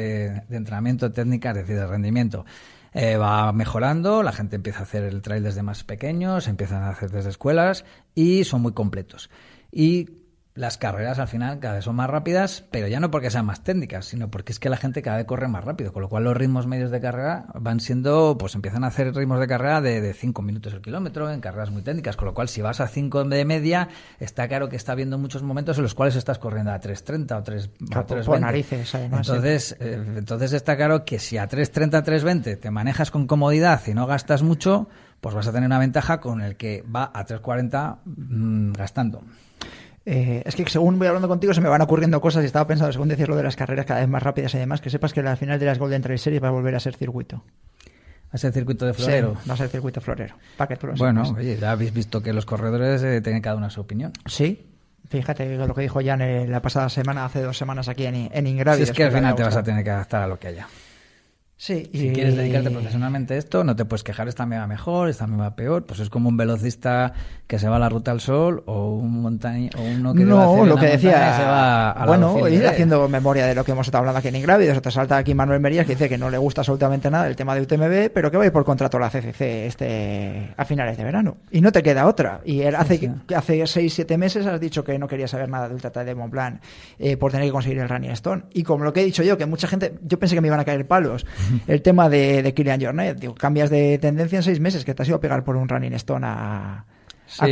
de 0.48 0.56
entrenamiento 0.56 1.10
técnica, 1.10 1.50
es 1.50 1.56
decir, 1.56 1.74
de 1.74 1.86
rendimiento, 1.86 2.46
eh, 2.92 3.16
va 3.16 3.52
mejorando, 3.52 4.22
la 4.22 4.32
gente 4.32 4.56
empieza 4.56 4.80
a 4.80 4.82
hacer 4.82 5.04
el 5.04 5.22
trail 5.22 5.42
desde 5.42 5.62
más 5.62 5.84
pequeños, 5.84 6.48
empiezan 6.48 6.82
a 6.82 6.90
hacer 6.90 7.10
desde 7.10 7.30
escuelas 7.30 7.84
y 8.14 8.44
son 8.44 8.62
muy 8.62 8.72
completos. 8.72 9.30
Y 9.70 10.08
las 10.58 10.76
carreras 10.76 11.18
al 11.20 11.28
final 11.28 11.60
cada 11.60 11.74
vez 11.76 11.84
son 11.84 11.94
más 11.96 12.10
rápidas, 12.10 12.64
pero 12.70 12.88
ya 12.88 12.98
no 13.00 13.10
porque 13.10 13.30
sean 13.30 13.46
más 13.46 13.62
técnicas, 13.62 14.06
sino 14.06 14.28
porque 14.30 14.50
es 14.52 14.58
que 14.58 14.68
la 14.68 14.76
gente 14.76 15.02
cada 15.02 15.18
vez 15.18 15.26
corre 15.26 15.46
más 15.46 15.62
rápido, 15.64 15.92
con 15.92 16.02
lo 16.02 16.08
cual 16.08 16.24
los 16.24 16.36
ritmos 16.36 16.66
medios 16.66 16.90
de 16.90 17.00
carrera 17.00 17.46
van 17.54 17.78
siendo, 17.78 18.36
pues 18.38 18.54
empiezan 18.56 18.82
a 18.82 18.88
hacer 18.88 19.14
ritmos 19.14 19.38
de 19.38 19.46
carrera 19.46 19.80
de 19.80 20.12
5 20.12 20.42
minutos 20.42 20.74
el 20.74 20.80
kilómetro 20.80 21.30
en 21.30 21.40
carreras 21.40 21.70
muy 21.70 21.82
técnicas, 21.82 22.16
con 22.16 22.26
lo 22.26 22.34
cual 22.34 22.48
si 22.48 22.60
vas 22.60 22.80
a 22.80 22.88
5 22.88 23.24
de 23.24 23.44
media, 23.44 23.88
está 24.18 24.48
claro 24.48 24.68
que 24.68 24.76
está 24.76 24.92
habiendo 24.92 25.16
muchos 25.16 25.42
momentos 25.44 25.76
en 25.76 25.84
los 25.84 25.94
cuales 25.94 26.16
estás 26.16 26.38
corriendo 26.38 26.72
a 26.72 26.80
3.30 26.80 27.38
o 27.38 27.42
3 27.44 27.66
o 27.82 27.86
Claro, 27.86 28.06
por- 28.06 28.18
3.20. 28.18 28.24
por 28.26 28.40
narices, 28.40 28.94
además, 28.96 29.26
sí. 29.26 29.32
Entonces, 29.32 29.76
eh, 29.78 30.04
entonces 30.16 30.52
está 30.52 30.76
claro 30.76 31.04
que 31.04 31.18
si 31.20 31.38
a 31.38 31.48
3.30, 31.48 32.02
3.20 32.04 32.58
te 32.58 32.70
manejas 32.72 33.10
con 33.12 33.26
comodidad 33.28 33.80
y 33.86 33.94
no 33.94 34.06
gastas 34.08 34.42
mucho, 34.42 34.88
pues 35.20 35.34
vas 35.36 35.46
a 35.46 35.52
tener 35.52 35.66
una 35.68 35.78
ventaja 35.78 36.18
con 36.20 36.40
el 36.40 36.56
que 36.56 36.82
va 36.82 37.10
a 37.14 37.24
3.40 37.24 37.98
mm, 38.04 38.72
gastando. 38.72 39.22
Eh, 40.10 40.42
es 40.46 40.56
que 40.56 40.64
según 40.70 40.98
voy 40.98 41.06
hablando 41.06 41.28
contigo 41.28 41.52
se 41.52 41.60
me 41.60 41.68
van 41.68 41.82
ocurriendo 41.82 42.18
cosas 42.22 42.42
y 42.42 42.46
estaba 42.46 42.66
pensando, 42.66 42.90
según 42.92 43.08
decir 43.08 43.28
lo 43.28 43.36
de 43.36 43.42
las 43.42 43.56
carreras 43.56 43.84
cada 43.84 44.00
vez 44.00 44.08
más 44.08 44.22
rápidas 44.22 44.54
y 44.54 44.58
demás, 44.58 44.80
que 44.80 44.88
sepas 44.88 45.12
que 45.12 45.22
la 45.22 45.36
final 45.36 45.58
de 45.58 45.66
las 45.66 45.78
Golden 45.78 46.00
Trail 46.00 46.18
Series 46.18 46.42
va 46.42 46.48
a 46.48 46.50
volver 46.50 46.74
a 46.74 46.80
ser 46.80 46.96
circuito. 46.96 47.44
A 48.32 48.36
ese 48.36 48.50
circuito 48.50 48.86
de 48.86 48.94
florero. 48.94 49.36
Sí, 49.42 49.48
va 49.50 49.54
a 49.54 49.56
ser 49.58 49.68
circuito 49.68 50.00
florero. 50.00 50.34
Para 50.56 50.68
que 50.68 50.76
tú 50.76 50.86
lo 50.86 50.94
Bueno, 50.94 51.26
sepas. 51.26 51.40
oye, 51.40 51.58
ya 51.58 51.72
habéis 51.72 51.92
visto 51.92 52.22
que 52.22 52.32
los 52.32 52.46
corredores 52.46 53.02
eh, 53.02 53.20
tienen 53.20 53.42
cada 53.42 53.56
una 53.56 53.68
su 53.68 53.82
opinión. 53.82 54.12
Sí. 54.24 54.66
Fíjate 55.10 55.56
lo 55.56 55.74
que 55.74 55.82
dijo 55.82 56.00
Jan 56.02 56.22
eh, 56.22 56.46
la 56.48 56.62
pasada 56.62 56.88
semana, 56.88 57.26
hace 57.26 57.42
dos 57.42 57.56
semanas 57.58 57.88
aquí 57.88 58.06
en, 58.06 58.30
en 58.32 58.46
Ingravios. 58.46 58.88
Si 58.88 58.92
es 58.92 58.96
que 58.96 59.04
al 59.04 59.12
final 59.12 59.34
te 59.34 59.42
vas 59.42 59.56
a 59.56 59.62
tener 59.62 59.84
que 59.84 59.90
adaptar 59.90 60.22
a 60.22 60.26
lo 60.26 60.38
que 60.38 60.48
haya. 60.48 60.66
Sí, 61.60 61.90
Si 61.92 62.10
y- 62.10 62.12
quieres 62.12 62.36
dedicarte 62.36 62.70
profesionalmente 62.70 63.34
a 63.34 63.36
esto, 63.36 63.64
no 63.64 63.74
te 63.74 63.84
puedes 63.84 64.04
quejar, 64.04 64.28
esta 64.28 64.46
me 64.46 64.56
va 64.56 64.68
mejor, 64.68 65.08
esta 65.08 65.26
me 65.26 65.36
va 65.36 65.56
peor. 65.56 65.84
Pues 65.86 65.98
es 65.98 66.08
como 66.08 66.28
un 66.28 66.36
velocista 66.36 67.12
que 67.48 67.58
se 67.58 67.68
va 67.68 67.76
a 67.76 67.78
la 67.80 67.88
ruta 67.88 68.12
al 68.12 68.20
sol 68.20 68.62
o 68.66 68.90
un 68.94 69.20
montaña 69.22 69.68
o 69.76 69.82
uno 69.82 70.12
que 70.14 70.20
debe 70.20 70.32
hacer 70.34 70.46
No, 70.56 70.66
lo 70.66 70.74
una 70.74 70.80
que 70.80 70.86
decía. 70.92 71.36
se 71.36 71.42
va 71.42 71.90
a 71.90 72.06
bueno, 72.06 72.48
ir 72.48 72.64
haciendo 72.64 73.08
memoria 73.08 73.44
de 73.46 73.56
lo 73.56 73.64
que 73.64 73.72
hemos 73.72 73.88
estado 73.88 74.02
hablando 74.02 74.20
aquí 74.20 74.28
en 74.28 74.36
Ingrávidos. 74.36 74.80
Te 74.80 74.90
salta 74.92 75.16
aquí 75.16 75.34
Manuel 75.34 75.58
Merías 75.58 75.84
que 75.84 75.94
dice 75.94 76.08
que 76.08 76.16
no 76.16 76.30
le 76.30 76.38
gusta 76.38 76.60
absolutamente 76.60 77.10
nada 77.10 77.26
el 77.26 77.34
tema 77.34 77.56
de 77.56 77.62
UTMB, 77.62 78.10
pero 78.14 78.30
que 78.30 78.36
va 78.36 78.44
a 78.44 78.46
ir 78.46 78.52
por 78.52 78.64
contrato 78.64 78.98
a 78.98 79.00
la 79.00 79.10
CCC 79.10 79.66
este, 79.66 80.54
a 80.56 80.64
finales 80.64 80.96
de 80.96 81.02
verano. 81.02 81.38
Y 81.50 81.60
no 81.60 81.72
te 81.72 81.82
queda 81.82 82.06
otra. 82.06 82.40
Y 82.44 82.60
él 82.60 82.76
hace, 82.76 82.98
Sí. 82.98 83.10
que 83.26 83.34
hace 83.34 83.60
6-7 83.66 84.16
meses 84.16 84.46
has 84.46 84.60
dicho 84.60 84.84
que 84.84 84.96
no 84.96 85.08
querías 85.08 85.32
saber 85.32 85.48
nada 85.48 85.66
de 85.68 85.74
Ultra 85.74 86.04
de 86.04 86.14
Mont 86.14 86.30
Blanc 86.30 86.60
eh, 87.00 87.16
por 87.16 87.32
tener 87.32 87.46
que 87.48 87.52
conseguir 87.52 87.78
el 87.80 87.88
Running 87.88 88.12
Stone. 88.12 88.44
Y 88.52 88.62
como 88.62 88.84
lo 88.84 88.92
que 88.92 89.00
he 89.00 89.04
dicho 89.04 89.24
yo, 89.24 89.36
que 89.36 89.46
mucha 89.46 89.66
gente, 89.66 89.98
yo 90.04 90.20
pensé 90.20 90.36
que 90.36 90.40
me 90.40 90.46
iban 90.46 90.60
a 90.60 90.64
caer 90.64 90.86
palos, 90.86 91.26
el 91.66 91.82
tema 91.82 92.08
de, 92.08 92.42
de 92.42 92.54
Kilian 92.54 92.80
Jornet. 92.80 93.18
Digo, 93.18 93.34
cambias 93.34 93.70
de 93.70 93.98
tendencia 93.98 94.36
en 94.36 94.42
6 94.42 94.60
meses, 94.60 94.84
que 94.84 94.94
te 94.94 95.02
has 95.02 95.08
ido 95.08 95.16
a 95.16 95.20
pegar 95.20 95.44
por 95.44 95.56
un 95.56 95.68
Running 95.68 95.94
Stone 95.94 96.26
a, 96.26 96.84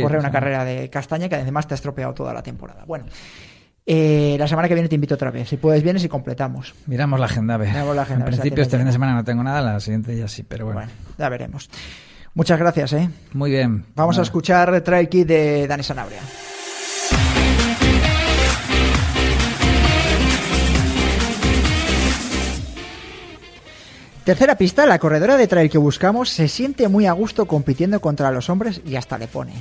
correr 0.01 0.19
una 0.19 0.31
carrera 0.31 0.65
de 0.65 0.89
castaña 0.89 1.29
que 1.29 1.35
además 1.35 1.67
te 1.67 1.73
ha 1.73 1.75
estropeado 1.75 2.13
toda 2.13 2.33
la 2.33 2.41
temporada. 2.41 2.83
Bueno, 2.85 3.05
eh, 3.85 4.35
la 4.37 4.47
semana 4.47 4.67
que 4.67 4.73
viene 4.73 4.89
te 4.89 4.95
invito 4.95 5.15
otra 5.15 5.31
vez. 5.31 5.47
Si 5.49 5.57
puedes, 5.57 5.83
vienes 5.83 6.03
y 6.03 6.09
completamos. 6.09 6.73
Miramos 6.87 7.19
la 7.19 7.27
agenda, 7.27 7.53
a 7.53 7.57
ver. 7.57 7.69
Miramos 7.69 7.95
la 7.95 8.01
agenda, 8.01 8.25
En 8.25 8.31
principio, 8.31 8.63
este 8.63 8.77
fin 8.77 8.85
de 8.85 8.91
semana 8.91 9.13
no 9.13 9.23
tengo 9.23 9.43
nada, 9.43 9.61
la 9.61 9.79
siguiente 9.79 10.15
ya 10.15 10.27
sí, 10.27 10.43
pero 10.43 10.65
bueno. 10.65 10.81
Bueno, 10.81 10.93
ya 11.17 11.29
veremos. 11.29 11.69
Muchas 12.33 12.59
gracias, 12.59 12.93
¿eh? 12.93 13.09
Muy 13.33 13.51
bien. 13.51 13.85
Vamos 13.95 14.19
a 14.19 14.21
escuchar 14.21 14.81
Trail 14.81 15.09
Kid 15.09 15.25
de 15.25 15.67
Dani 15.67 15.83
Sanabria. 15.83 16.19
Tercera 24.27 24.57
pista, 24.57 24.85
la 24.85 24.99
corredora 24.99 25.37
de 25.37 25.47
trail 25.47 25.69
que 25.69 25.77
buscamos 25.77 26.27
se 26.27 26.49
siente 26.49 26.89
muy 26.89 27.05
a 27.05 27.13
gusto 27.13 27.45
compitiendo 27.45 28.01
contra 28.01 28.29
los 28.29 28.49
hombres 28.49 28.81
y 28.85 28.97
hasta 28.97 29.17
le 29.17 29.29
pone. 29.29 29.53